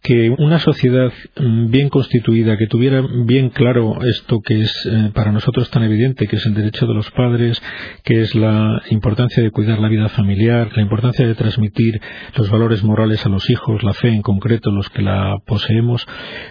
que 0.06 0.30
una 0.38 0.60
sociedad 0.60 1.12
mm, 1.36 1.68
bien 1.68 1.88
constituida, 1.88 2.56
que 2.56 2.68
tuviera 2.68 3.02
bien 3.24 3.50
claro 3.50 3.98
esto 4.04 4.40
que 4.40 4.60
es 4.60 4.88
eh, 4.88 5.10
para 5.12 5.32
nosotros 5.32 5.68
tan 5.68 5.82
evidente, 5.82 6.28
que 6.28 6.36
es 6.36 6.46
el 6.46 6.54
derecho 6.54 6.86
de 6.86 6.94
los 6.94 7.10
padres, 7.10 7.60
que 8.04 8.20
es 8.20 8.36
la 8.36 8.82
importancia 8.90 9.42
de 9.42 9.50
cuidar 9.50 9.80
la 9.80 9.88
vida 9.88 10.08
familiar, 10.08 10.70
la 10.76 10.82
importancia 10.82 11.26
de 11.26 11.34
transmitir 11.34 12.00
los 12.36 12.48
valores 12.48 12.84
morales 12.84 13.26
a 13.26 13.28
los 13.28 13.50
hijos, 13.50 13.82
la 13.82 13.94
fe 13.94 14.10
en 14.10 14.22
concreto, 14.22 14.70
los 14.70 14.88
que 14.90 15.02
la 15.02 15.38
poseemos, 15.44 16.06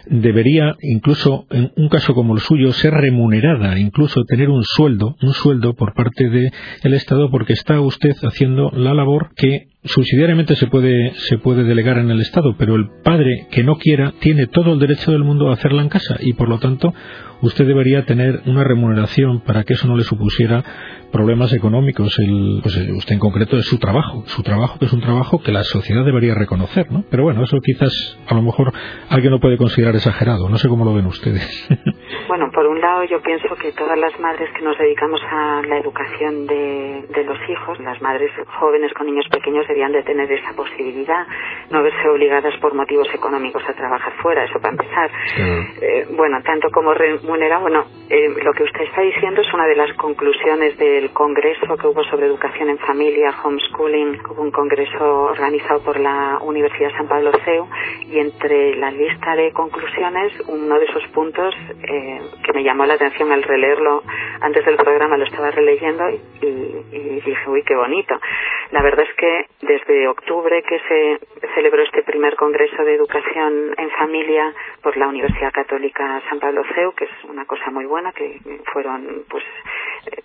debería, 0.05 0.75
incluso 0.81 1.47
en 1.49 1.71
un 1.77 1.87
caso 1.87 2.13
como 2.13 2.35
el 2.35 2.41
suyo, 2.41 2.73
ser 2.73 2.93
remunerada, 2.93 3.79
incluso 3.79 4.25
tener 4.25 4.49
un 4.49 4.65
sueldo, 4.65 5.15
un 5.21 5.33
sueldo 5.33 5.75
por 5.75 5.93
parte 5.93 6.29
del 6.29 6.93
Estado, 6.93 7.29
porque 7.31 7.53
está 7.53 7.79
usted 7.79 8.15
haciendo 8.21 8.69
la 8.71 8.93
labor 8.93 9.29
que 9.37 9.67
subsidiariamente 9.85 10.55
se 10.55 10.67
puede, 10.67 11.13
se 11.15 11.37
puede 11.37 11.63
delegar 11.63 11.97
en 11.97 12.09
el 12.09 12.21
Estado, 12.21 12.55
pero 12.57 12.75
el 12.75 12.89
padre 13.03 13.47
que 13.51 13.63
no 13.63 13.75
quiera 13.75 14.13
tiene 14.19 14.47
todo 14.47 14.73
el 14.73 14.79
derecho 14.79 15.11
del 15.11 15.23
mundo 15.23 15.49
a 15.49 15.53
hacerla 15.53 15.81
en 15.81 15.89
casa 15.89 16.17
y 16.19 16.33
por 16.33 16.49
lo 16.49 16.59
tanto 16.59 16.93
usted 17.41 17.65
debería 17.65 18.05
tener 18.05 18.41
una 18.45 18.63
remuneración 18.63 19.41
para 19.41 19.63
que 19.63 19.73
eso 19.73 19.87
no 19.87 19.95
le 19.95 20.03
supusiera 20.03 20.63
problemas 21.15 21.53
económicos. 21.53 22.19
El, 22.19 22.59
pues 22.61 22.75
eh, 22.75 22.91
usted 22.91 23.13
en 23.13 23.19
concreto 23.19 23.55
es 23.57 23.65
su 23.65 23.79
trabajo, 23.79 24.23
su 24.25 24.43
trabajo 24.43 24.77
que 24.77 24.85
es 24.85 24.93
un 24.93 24.99
trabajo 24.99 25.41
que 25.41 25.53
la 25.53 25.63
sociedad 25.63 26.03
debería 26.03 26.35
reconocer, 26.35 26.91
¿no? 26.91 27.05
Pero 27.09 27.23
bueno, 27.23 27.43
eso 27.43 27.57
quizás 27.63 28.19
a 28.27 28.35
lo 28.35 28.41
mejor 28.41 28.73
alguien 29.09 29.31
lo 29.31 29.39
puede 29.39 29.57
considerar 29.57 29.95
exagerado. 29.95 30.49
No 30.49 30.57
sé 30.57 30.67
cómo 30.67 30.83
lo 30.83 30.93
ven 30.93 31.05
ustedes. 31.05 31.45
Bueno, 32.27 32.49
por 32.51 32.65
un 32.65 32.81
lado 32.81 33.03
yo 33.03 33.21
pienso 33.21 33.55
que 33.55 33.71
todas 33.73 33.97
las 33.99 34.19
madres 34.19 34.49
que 34.57 34.63
nos 34.63 34.75
dedicamos 34.79 35.21
a 35.29 35.61
la 35.61 35.77
educación 35.77 36.47
de, 36.47 37.05
de 37.13 37.23
los 37.23 37.37
hijos, 37.47 37.79
las 37.81 38.01
madres 38.01 38.31
jóvenes 38.59 38.91
con 38.93 39.05
niños 39.05 39.27
pequeños 39.29 39.67
deberían 39.67 39.91
de 39.91 40.01
tener 40.01 40.31
esa 40.31 40.53
posibilidad, 40.55 41.27
no 41.69 41.83
verse 41.83 42.09
obligadas 42.09 42.53
por 42.59 42.73
motivos 42.73 43.07
económicos 43.13 43.61
a 43.69 43.73
trabajar 43.73 44.11
fuera, 44.23 44.43
eso 44.43 44.59
para 44.59 44.71
empezar. 44.71 45.11
Eh, 45.37 46.07
bueno, 46.17 46.41
tanto 46.43 46.69
como 46.71 46.95
remunerado, 46.95 47.61
bueno, 47.61 47.85
eh, 48.07 48.29
lo 48.43 48.53
que 48.53 48.63
usted 48.63 48.81
está 48.81 49.01
diciendo 49.01 49.41
es 49.41 49.51
una 49.51 49.65
de 49.65 49.75
las 49.75 49.91
conclusiones 49.93 50.77
del 50.77 51.11
congreso 51.11 51.75
que 51.75 51.87
hubo 51.87 52.03
sobre 52.03 52.27
educación 52.27 52.69
en 52.69 52.77
familia, 52.77 53.33
homeschooling, 53.43 54.19
hubo 54.29 54.43
un 54.43 54.51
congreso 54.51 55.23
organizado 55.23 55.81
por 55.81 55.99
la 55.99 56.37
Universidad 56.41 56.91
San 56.95 57.07
Pablo 57.07 57.31
CEU 57.43 57.67
y 58.07 58.19
entre 58.19 58.75
la 58.75 58.91
lista 58.91 59.35
de 59.35 59.51
conclusiones, 59.53 60.33
uno 60.47 60.77
de 60.77 60.85
esos 60.85 61.03
puntos 61.07 61.55
eh, 61.81 62.21
que 62.43 62.53
me 62.53 62.63
llamó 62.63 62.85
la 62.85 62.93
atención 62.93 63.31
al 63.31 63.41
releerlo 63.41 64.03
antes 64.41 64.63
del 64.65 64.77
programa 64.77 65.17
lo 65.17 65.25
estaba 65.25 65.49
releyendo 65.49 66.07
y, 66.09 67.21
dije, 67.25 67.49
uy, 67.49 67.63
qué 67.63 67.75
bonito. 67.75 68.19
La 68.71 68.83
verdad 68.83 69.05
es 69.09 69.15
que 69.15 69.47
desde 69.61 70.07
octubre 70.07 70.61
que 70.63 70.79
se 70.79 71.47
celebró 71.55 71.81
este 71.81 72.03
primer 72.03 72.35
Congreso 72.35 72.83
de 72.83 72.95
Educación 72.95 73.73
en 73.77 73.89
Familia 73.91 74.53
por 74.83 74.95
la 74.97 75.07
Universidad 75.07 75.51
Católica 75.51 76.21
San 76.29 76.39
Pablo 76.39 76.63
CEU, 76.75 76.93
que 76.93 77.05
es 77.05 77.11
una 77.27 77.45
cosa 77.45 77.71
muy 77.71 77.85
buena, 77.85 77.94
que 78.13 78.39
fueron 78.71 79.25
pues 79.29 79.43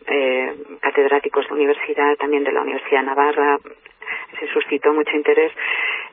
eh, 0.06 0.54
catedráticos 0.80 1.46
de 1.48 1.54
universidad, 1.54 2.16
también 2.16 2.44
de 2.44 2.52
la 2.52 2.62
Universidad 2.62 3.00
de 3.00 3.06
Navarra, 3.06 3.58
se 4.38 4.46
suscitó 4.48 4.92
mucho 4.92 5.14
interés, 5.16 5.52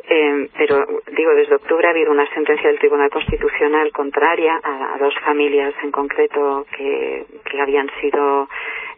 eh, 0.10 0.50
pero 0.58 0.86
digo, 1.12 1.34
desde 1.34 1.56
octubre 1.56 1.88
ha 1.88 1.91
habido 1.91 2.12
una 2.12 2.28
sentencia 2.34 2.70
del 2.70 2.80
Tribunal 2.80 3.10
Constitucional 3.10 3.91
contraria 3.91 4.60
a, 4.63 4.98
dos 5.00 5.13
familias 5.24 5.74
en 5.84 5.91
concreto 5.91 6.65
que, 6.76 7.26
que 7.50 7.62
habían 7.62 7.89
sido 8.02 8.48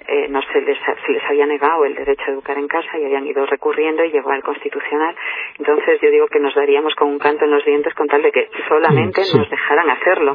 eh, 0.08 0.28
no 0.30 0.42
se 0.42 0.62
les, 0.62 0.78
se 1.06 1.12
les 1.12 1.24
había 1.26 1.46
negado 1.46 1.86
el 1.86 1.96
derecho 1.96 2.24
a 2.28 2.32
educar 2.32 2.58
en 2.58 2.68
casa 2.68 2.98
y 2.98 3.06
habían 3.06 3.28
ido 3.28 3.46
recurriendo 3.46 4.04
y 4.04 4.12
llegó 4.12 4.32
al 4.32 4.44
constitucional. 4.44 5.16
Entonces 5.58 6.00
yo 6.02 6.10
digo 6.10 6.28
que 6.28 6.40
nos 6.40 6.56
daríamos 6.56 6.96
con 6.96 7.10
un 7.10 7.20
canto 7.20 7.46
en 7.46 7.52
los 7.52 7.66
dientes 7.66 7.94
con 7.94 8.08
tal 8.08 8.22
de 8.22 8.32
que 8.32 8.50
solamente 8.68 9.22
nos 9.36 9.50
dejaran 9.50 9.90
hacerlo. 9.90 10.34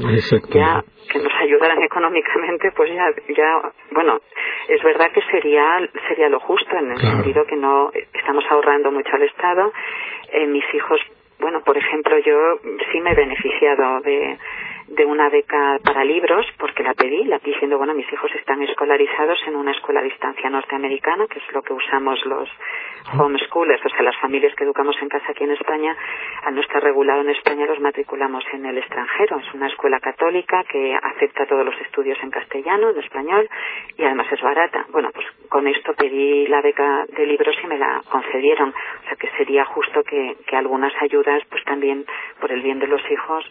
Ya 0.50 0.84
que 1.10 1.18
nos 1.18 1.32
ayudaran 1.40 1.82
económicamente, 1.82 2.72
pues 2.72 2.90
ya, 2.92 3.06
ya, 3.36 3.72
bueno, 3.92 4.20
es 4.68 4.82
verdad 4.82 5.10
que 5.12 5.22
sería, 5.30 5.78
sería 6.08 6.28
lo 6.28 6.40
justo 6.40 6.76
en 6.76 6.92
el 6.92 6.98
sentido 6.98 7.44
que 7.44 7.56
no 7.56 7.90
estamos 8.12 8.44
ahorrando 8.50 8.90
mucho 8.90 9.10
al 9.12 9.22
Estado. 9.22 9.72
Eh, 10.32 10.46
mis 10.46 10.64
hijos, 10.74 11.00
bueno, 11.38 11.62
por 11.62 11.76
ejemplo, 11.76 12.18
yo 12.18 12.58
sí 12.92 13.00
me 13.00 13.12
he 13.12 13.14
beneficiado 13.14 14.00
de 14.00 14.38
de 14.88 15.04
una 15.04 15.28
beca 15.28 15.78
para 15.82 16.04
libros, 16.04 16.46
porque 16.58 16.82
la 16.82 16.94
pedí, 16.94 17.24
la 17.24 17.38
pedí 17.38 17.52
diciendo, 17.52 17.78
bueno, 17.78 17.94
mis 17.94 18.10
hijos 18.12 18.30
están 18.34 18.62
escolarizados 18.62 19.38
en 19.46 19.56
una 19.56 19.72
escuela 19.72 20.00
a 20.00 20.04
distancia 20.04 20.50
norteamericana, 20.50 21.26
que 21.26 21.38
es 21.38 21.52
lo 21.52 21.62
que 21.62 21.72
usamos 21.72 22.24
los 22.26 22.48
homeschoolers, 23.18 23.84
o 23.84 23.88
sea, 23.88 24.02
las 24.02 24.16
familias 24.18 24.54
que 24.54 24.64
educamos 24.64 24.96
en 25.00 25.08
casa 25.08 25.26
aquí 25.30 25.44
en 25.44 25.52
España, 25.52 25.96
al 26.44 26.54
no 26.54 26.60
estar 26.60 26.82
regulado 26.82 27.20
en 27.20 27.30
España, 27.30 27.66
los 27.66 27.80
matriculamos 27.80 28.44
en 28.52 28.66
el 28.66 28.78
extranjero. 28.78 29.38
Es 29.38 29.54
una 29.54 29.68
escuela 29.68 30.00
católica 30.00 30.64
que 30.64 30.94
acepta 30.94 31.46
todos 31.46 31.64
los 31.64 31.78
estudios 31.80 32.18
en 32.22 32.30
castellano, 32.30 32.90
en 32.90 32.98
español, 32.98 33.48
y 33.96 34.04
además 34.04 34.26
es 34.32 34.40
barata. 34.40 34.86
Bueno, 34.90 35.10
pues 35.12 35.26
con 35.48 35.66
esto 35.66 35.94
pedí 35.94 36.46
la 36.46 36.60
beca 36.60 37.04
de 37.08 37.26
libros 37.26 37.56
y 37.62 37.66
me 37.66 37.78
la 37.78 38.00
concedieron. 38.10 38.70
O 38.70 39.06
sea, 39.06 39.16
que 39.16 39.28
sería 39.36 39.64
justo 39.64 40.02
que, 40.02 40.36
que 40.46 40.56
algunas 40.56 40.92
ayudas, 41.00 41.42
pues 41.50 41.62
también 41.64 42.04
por 42.40 42.52
el 42.52 42.62
bien 42.62 42.78
de 42.78 42.86
los 42.86 43.02
hijos, 43.10 43.44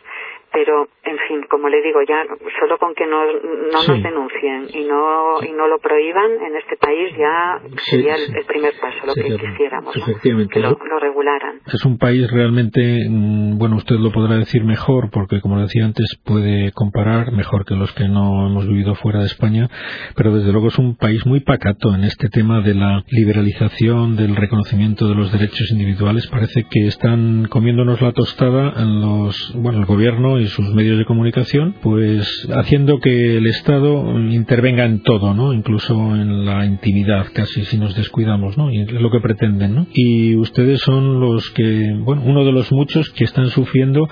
pero 0.54 0.88
en 1.04 1.18
fin 1.28 1.42
como 1.50 1.68
le 1.68 1.82
digo 1.82 2.00
ya 2.08 2.24
solo 2.60 2.78
con 2.78 2.94
que 2.94 3.06
no, 3.08 3.26
no 3.26 3.84
nos 3.88 4.04
denuncien 4.04 4.68
y 4.74 4.86
no 4.86 5.42
y 5.42 5.52
no 5.52 5.68
lo 5.68 5.80
prohíban 5.80 6.32
en 6.46 6.56
este 6.56 6.78
país 6.78 7.12
ya 7.18 7.60
sería 7.90 8.16
el, 8.16 8.46
primer 8.46 8.74
paso 8.80 9.06
lo 9.08 9.16
que 9.16 9.36
quisiéramos 9.36 9.94
que 10.22 10.60
lo, 10.60 10.78
regularan. 11.00 11.62
Es 11.66 11.84
un 11.86 11.98
país 11.98 12.30
realmente 12.32 13.08
mm, 13.10 13.58
bueno 13.58 13.78
usted 13.78 13.96
lo 13.96 14.12
podrá 14.12 14.38
decir 14.38 14.64
mejor 14.64 15.10
porque 15.12 15.42
como 15.42 15.60
decía 15.60 15.86
antes 15.86 16.20
puede 16.24 16.72
comparar 16.72 17.32
mejor 17.32 17.66
que 17.66 17.76
los 17.76 17.92
que 17.94 18.08
no 18.08 18.48
hemos 18.48 18.68
vivido 18.68 18.94
fuera 18.96 19.20
de 19.20 19.26
España 19.26 19.68
pero 20.16 20.36
desde 20.36 20.52
luego 20.52 20.68
es 20.68 20.78
un 20.78 20.96
país 20.96 21.26
muy 21.26 21.40
pacato 21.40 21.96
en 21.96 22.04
este 22.04 22.30
tema 22.30 22.62
de 22.62 22.76
la 22.76 23.04
liberalización 23.10 24.16
del 24.16 24.36
reconocimiento 24.36 25.08
de 25.08 25.16
los 25.16 25.32
derechos 25.32 25.72
individuales. 25.72 26.28
Parece 26.28 26.66
que 26.70 26.88
están 26.88 27.48
comiéndonos 27.50 28.02
la 28.02 28.12
tostada 28.12 28.74
en 28.78 29.02
los 29.02 29.54
bueno 29.56 29.80
el 29.80 29.86
gobierno 29.86 30.43
sus 30.48 30.74
medios 30.74 30.98
de 30.98 31.06
comunicación, 31.06 31.76
pues 31.82 32.48
haciendo 32.54 33.00
que 33.00 33.38
el 33.38 33.48
Estado 33.48 34.20
intervenga 34.20 34.86
en 34.86 35.02
todo, 35.02 35.34
¿no? 35.34 35.54
Incluso 35.54 35.94
en 36.16 36.46
la 36.46 36.66
intimidad, 36.66 37.28
casi 37.34 37.66
si 37.66 37.78
nos 37.78 37.96
descuidamos, 37.96 38.58
¿no? 38.58 38.72
Y 38.72 38.82
es 38.82 38.92
lo 38.92 39.12
que 39.12 39.20
pretenden, 39.20 39.76
¿no? 39.76 39.88
Y 39.94 40.36
ustedes 40.36 40.82
son 40.82 41.20
los 41.20 41.50
que, 41.52 41.96
bueno, 42.00 42.24
uno 42.26 42.46
de 42.46 42.52
los 42.52 42.72
muchos 42.72 43.10
que 43.12 43.24
están 43.24 43.48
sufriendo 43.50 44.08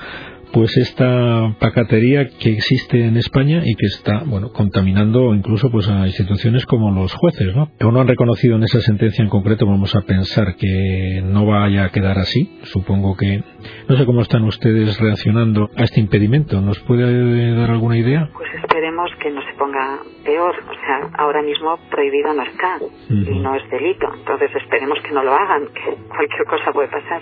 pues 0.54 0.76
esta 0.78 1.56
pacatería 1.60 2.28
que 2.28 2.54
existe 2.54 3.06
en 3.06 3.18
España 3.18 3.62
y 3.64 3.76
que 3.76 3.86
está 3.86 4.24
bueno 4.26 4.52
contaminando 4.52 5.34
incluso 5.34 5.70
pues 5.72 5.88
a 5.90 6.06
instituciones 6.08 6.66
como 6.66 6.92
los 6.92 7.14
jueces 7.14 7.56
no 7.56 7.70
o 7.82 7.92
no 7.92 8.02
han 8.02 8.08
reconocido 8.08 8.56
en 8.56 8.64
esa 8.64 8.80
sentencia 8.80 9.24
en 9.24 9.30
concreto 9.30 9.66
vamos 9.66 9.96
a 9.96 10.02
pensar 10.02 10.56
que 10.56 11.22
no 11.24 11.46
vaya 11.46 11.86
a 11.86 11.90
quedar 11.90 12.18
así. 12.18 12.60
Supongo 12.64 13.16
que 13.16 13.44
no 13.88 13.98
sé 13.98 14.06
cómo 14.06 14.22
están 14.22 14.44
ustedes 14.44 15.00
reaccionando 15.00 15.70
a 15.76 15.84
este 15.84 16.00
impedimento. 16.00 16.62
Nos 16.62 16.80
puede 16.82 17.56
dar 17.56 17.72
alguna 17.72 17.98
idea 17.98 18.30
pues 18.34 18.50
esperemos 18.56 19.12
que 19.20 19.30
no 19.32 19.42
se 19.42 19.54
ponga 19.54 20.00
peor. 20.24 20.56
O 20.70 20.74
sea 20.74 21.10
ahora 21.18 21.42
mismo 21.42 21.78
prohibido 21.90 22.34
no 22.34 22.44
está 22.44 22.80
y 23.10 23.40
no 23.40 23.56
es 23.56 23.70
delito. 23.70 24.08
Entonces 24.14 24.52
esperemos 24.56 25.00
que 25.02 25.12
no 25.12 25.24
lo 25.24 25.34
hagan 25.34 25.68
que 25.68 25.96
cualquier 26.08 26.46
cosa 26.46 26.72
puede 26.72 26.88
pasar. 26.88 27.22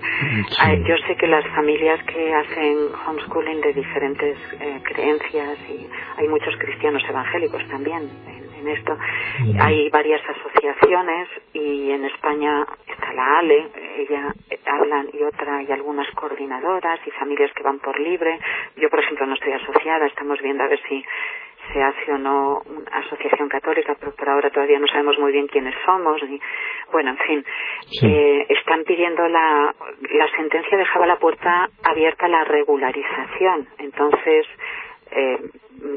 Yo 0.88 0.96
sé 1.08 1.15
que 1.15 1.28
las 1.28 1.46
familias 1.56 2.00
que 2.06 2.34
hacen 2.34 2.78
schooling 3.25 3.62
de 3.62 3.73
diferentes 3.73 4.38
eh, 4.60 4.82
creencias 4.84 5.58
y 5.69 5.88
hay 6.17 6.27
muchos 6.27 6.55
cristianos 6.58 7.03
evangélicos 7.08 7.65
también 7.67 8.10
en, 8.27 8.67
esto. 8.67 8.97
Hay 9.62 9.89
varias 9.89 10.21
asociaciones 10.29 11.29
y 11.53 11.91
en 11.91 12.03
España 12.03 12.67
está 12.86 13.13
la 13.13 13.39
ALE, 13.39 13.69
ella 13.97 14.36
eh, 14.49 14.60
hablan 14.65 15.08
y 15.13 15.23
otra 15.23 15.63
y 15.63 15.71
algunas 15.71 16.10
coordinadoras 16.12 16.99
y 17.08 17.12
familias 17.12 17.51
que 17.53 17.63
van 17.63 17.79
por 17.79 17.97
libre. 17.99 18.38
Yo, 18.75 18.89
por 18.89 18.99
ejemplo, 18.99 19.25
no 19.25 19.36
estoy 19.36 19.53
asociada, 19.53 20.05
estamos 20.08 20.41
viendo 20.41 20.63
a 20.63 20.67
ver 20.67 20.79
si 20.89 21.03
se 21.73 21.82
hace 21.82 22.12
o 22.12 22.17
no 22.17 22.62
una 22.65 22.99
asociación 22.99 23.49
católica, 23.49 23.95
pero 23.99 24.13
por 24.13 24.29
ahora 24.29 24.49
todavía 24.49 24.79
no 24.79 24.88
sabemos 24.88 25.17
muy 25.19 25.32
bien 25.32 25.47
quiénes 25.47 25.75
somos. 25.86 26.21
Y, 26.23 26.39
bueno, 26.91 27.12
en 27.12 27.17
fin, 27.17 27.45
eh, 28.03 28.45
están 28.49 28.84
pidiendo 28.84 29.27
la, 29.27 29.73
la 30.12 30.32
sentencia 30.36 30.77
dejaba 30.77 31.05
la 31.05 31.17
puerta 31.17 31.69
abierta 31.84 32.25
a 32.25 32.29
la 32.29 32.43
regularización. 32.43 33.67
Entonces, 33.77 34.45
eh, 35.12 35.39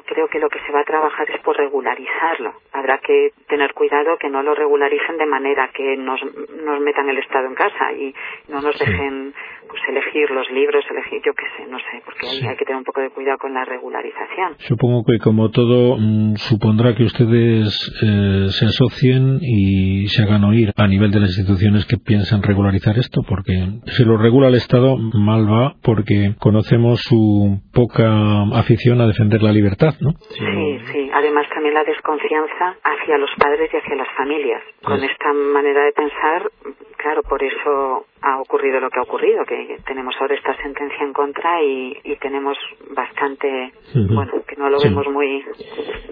creo 0.06 0.28
que 0.28 0.38
lo 0.38 0.48
que 0.48 0.60
se 0.60 0.72
va 0.72 0.80
a 0.80 0.84
trabajar 0.84 1.28
es 1.30 1.40
por 1.40 1.56
regularizarlo. 1.56 2.54
Habrá 2.72 2.98
que 2.98 3.32
tener 3.48 3.72
cuidado 3.74 4.16
que 4.18 4.28
no 4.28 4.42
lo 4.42 4.54
regularicen 4.54 5.16
de 5.18 5.26
manera 5.26 5.70
que 5.74 5.96
nos, 5.96 6.20
nos 6.64 6.80
metan 6.80 7.08
el 7.08 7.18
Estado 7.18 7.46
en 7.46 7.54
casa 7.54 7.92
y 7.92 8.14
no 8.48 8.60
nos 8.60 8.78
dejen 8.78 9.34
pues 9.68 9.82
elegir 9.88 10.30
los 10.30 10.50
libros, 10.50 10.84
elegir 10.90 11.22
yo 11.24 11.32
qué 11.34 11.44
sé, 11.56 11.70
no 11.70 11.78
sé, 11.78 12.02
porque 12.04 12.26
hay 12.26 12.56
que 12.56 12.64
tener 12.64 12.76
un 12.76 12.84
poco 12.84 13.00
de 13.00 13.10
cuidado 13.10 13.38
con 13.38 13.54
la 13.54 13.64
regularización. 13.64 14.56
Supongo 14.58 15.02
que 15.04 15.18
como 15.18 15.50
todo 15.50 15.96
mm, 15.98 16.36
supondrá 16.36 16.94
que 16.94 17.04
ustedes 17.04 17.90
eh, 18.02 18.46
se 18.50 18.66
asocien 18.66 19.38
y 19.40 20.08
se 20.08 20.22
hagan 20.22 20.44
oír 20.44 20.72
a 20.76 20.86
nivel 20.86 21.10
de 21.10 21.20
las 21.20 21.30
instituciones 21.30 21.86
que 21.86 21.96
piensan 21.96 22.42
regularizar 22.42 22.98
esto, 22.98 23.22
porque 23.26 23.54
si 23.86 24.04
lo 24.04 24.16
regula 24.16 24.48
el 24.48 24.56
Estado 24.56 24.96
mal 24.98 25.50
va 25.50 25.74
porque 25.82 26.34
conocemos 26.38 27.00
su 27.02 27.60
poca 27.72 28.42
afición 28.52 29.00
a 29.02 29.06
defender 29.08 29.42
la 29.42 29.52
libertad, 29.52 29.94
¿no? 30.00 30.12
Sí, 30.30 30.80
sí. 30.92 31.10
Además 31.12 31.48
también 31.50 31.74
la 31.74 31.84
desconfianza 31.84 32.76
hacia 32.82 33.18
los 33.18 33.30
padres 33.38 33.70
y 33.72 33.76
hacia 33.76 33.96
las 33.96 34.08
familias. 34.16 34.62
Con 34.82 35.02
esta 35.02 35.32
manera 35.32 35.84
de 35.84 35.92
pensar, 35.92 36.50
claro, 36.96 37.22
por 37.22 37.42
eso 37.42 38.06
ha 38.22 38.40
ocurrido 38.40 38.80
lo 38.80 38.88
que 38.90 39.00
ha 39.00 39.02
ocurrido, 39.02 39.44
que 39.44 39.78
tenemos 39.84 40.14
ahora 40.20 40.34
esta 40.34 40.54
sentencia 40.62 41.02
en 41.02 41.12
contra 41.12 41.62
y, 41.62 42.00
tenemos 42.20 42.56
bastante, 42.94 43.72
bueno, 43.94 44.32
que 44.46 44.56
no 44.56 44.70
lo 44.70 44.78
vemos 44.80 45.06
muy, 45.08 45.44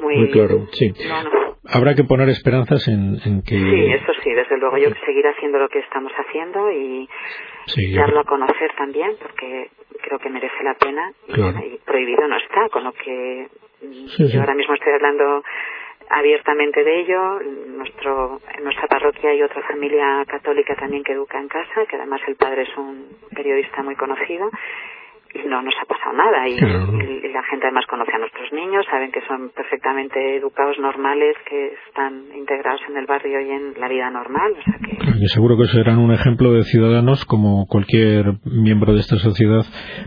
muy, 0.00 0.30
claro. 0.30 0.66
Sí. 0.72 0.92
Habrá 1.72 1.94
que 1.94 2.04
poner 2.04 2.28
esperanzas 2.28 2.88
en, 2.88 3.42
que. 3.42 3.54
Sí, 3.54 3.92
eso 3.92 4.12
sí, 4.24 4.30
desde 4.32 4.58
luego. 4.58 4.76
Yo 4.78 4.90
seguir 5.06 5.26
haciendo 5.26 5.58
lo 5.58 5.68
que 5.68 5.78
estamos 5.78 6.12
haciendo 6.12 6.70
y 6.72 7.08
darlo 7.94 8.20
a 8.20 8.24
conocer 8.24 8.72
también, 8.76 9.12
porque 9.20 9.70
creo 10.02 10.18
que 10.18 10.30
merece 10.30 10.64
la 10.64 10.74
pena 10.74 11.12
y, 11.28 11.78
prohibido 11.84 12.26
no 12.26 12.36
está, 12.36 12.68
con 12.70 12.84
lo 12.84 12.92
que 12.92 13.46
yo 14.18 14.40
ahora 14.40 14.54
mismo 14.54 14.74
estoy 14.74 14.92
hablando 14.92 15.42
abiertamente 16.10 16.84
de 16.84 17.00
ello. 17.00 17.40
Nuestro, 17.40 18.40
en 18.56 18.64
nuestra 18.64 18.86
parroquia 18.88 19.30
hay 19.30 19.42
otra 19.42 19.62
familia 19.62 20.24
católica 20.26 20.74
también 20.76 21.02
que 21.02 21.12
educa 21.12 21.38
en 21.38 21.48
casa, 21.48 21.86
que 21.88 21.96
además 21.96 22.20
el 22.26 22.36
padre 22.36 22.62
es 22.62 22.76
un 22.76 23.08
periodista 23.34 23.82
muy 23.82 23.96
conocido 23.96 24.50
y 25.34 25.46
no 25.48 25.62
nos 25.62 25.74
ha 25.80 25.84
pasado 25.86 26.12
nada. 26.12 26.48
Y, 26.48 26.58
la 27.30 27.42
gente 27.44 27.66
además 27.66 27.86
conoce 27.86 28.12
a 28.12 28.18
nuestros 28.18 28.52
niños 28.52 28.84
saben 28.90 29.12
que 29.12 29.20
son 29.22 29.50
perfectamente 29.50 30.36
educados 30.36 30.78
normales 30.78 31.36
que 31.48 31.74
están 31.88 32.24
integrados 32.34 32.80
en 32.88 32.96
el 32.96 33.06
barrio 33.06 33.40
y 33.40 33.50
en 33.50 33.80
la 33.80 33.88
vida 33.88 34.10
normal 34.10 34.52
o 34.58 34.62
sea 34.62 34.74
que 34.84 34.90
y 35.20 35.28
seguro 35.28 35.56
que 35.56 35.66
serán 35.66 35.98
un 35.98 36.12
ejemplo 36.12 36.52
de 36.52 36.64
ciudadanos 36.64 37.24
como 37.24 37.66
cualquier 37.66 38.24
miembro 38.44 38.94
de 38.94 39.00
esta 39.00 39.16
sociedad 39.16 39.64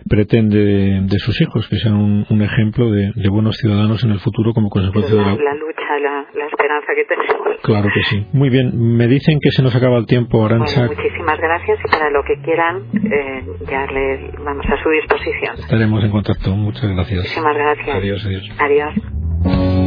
pretende 0.09 1.03
de, 1.05 1.19
sus 1.19 1.39
hijos 1.41 1.67
que 1.69 1.77
sean 1.77 1.95
un, 1.95 2.41
ejemplo 2.41 2.89
de, 2.89 3.12
buenos 3.29 3.57
ciudadanos 3.57 4.03
en 4.03 4.12
el 4.12 4.19
futuro 4.19 4.53
como 4.53 4.69
consecuencia 4.69 5.15
de 5.15 5.21
la, 5.21 5.36
la 5.36 5.53
lucha 5.55 5.99
la, 6.01 6.25
la, 6.33 6.47
esperanza 6.47 6.88
que 6.95 7.05
tenemos. 7.05 7.62
Claro 7.63 7.88
que 7.93 8.01
sí. 8.09 8.27
Muy 8.33 8.49
bien 8.49 8.71
me 8.73 9.07
dicen 9.07 9.38
que 9.41 9.51
se 9.51 9.62
nos 9.62 9.75
acaba 9.75 9.97
el 9.97 10.05
tiempo 10.05 10.45
Arancha. 10.45 10.88
Muchísimas 10.88 11.39
gracias 11.39 11.79
y 11.86 11.91
para 11.91 12.09
lo 12.09 12.23
que 12.23 12.41
quieran 12.41 12.83
eh, 12.93 13.45
ya 13.69 13.86
les 13.86 14.33
vamos 14.43 14.65
a 14.65 14.83
su 14.83 14.89
disposición 15.13 15.60
Estaremos 15.60 16.04
en 16.04 16.12
contacto. 16.12 16.56
Muchas 16.56 16.89
gracias. 16.91 17.19
Muchísimas 17.23 17.56
gracias. 17.56 17.95
Adiós, 17.95 18.26
adiós. 18.26 18.49
Adiós. 18.60 19.84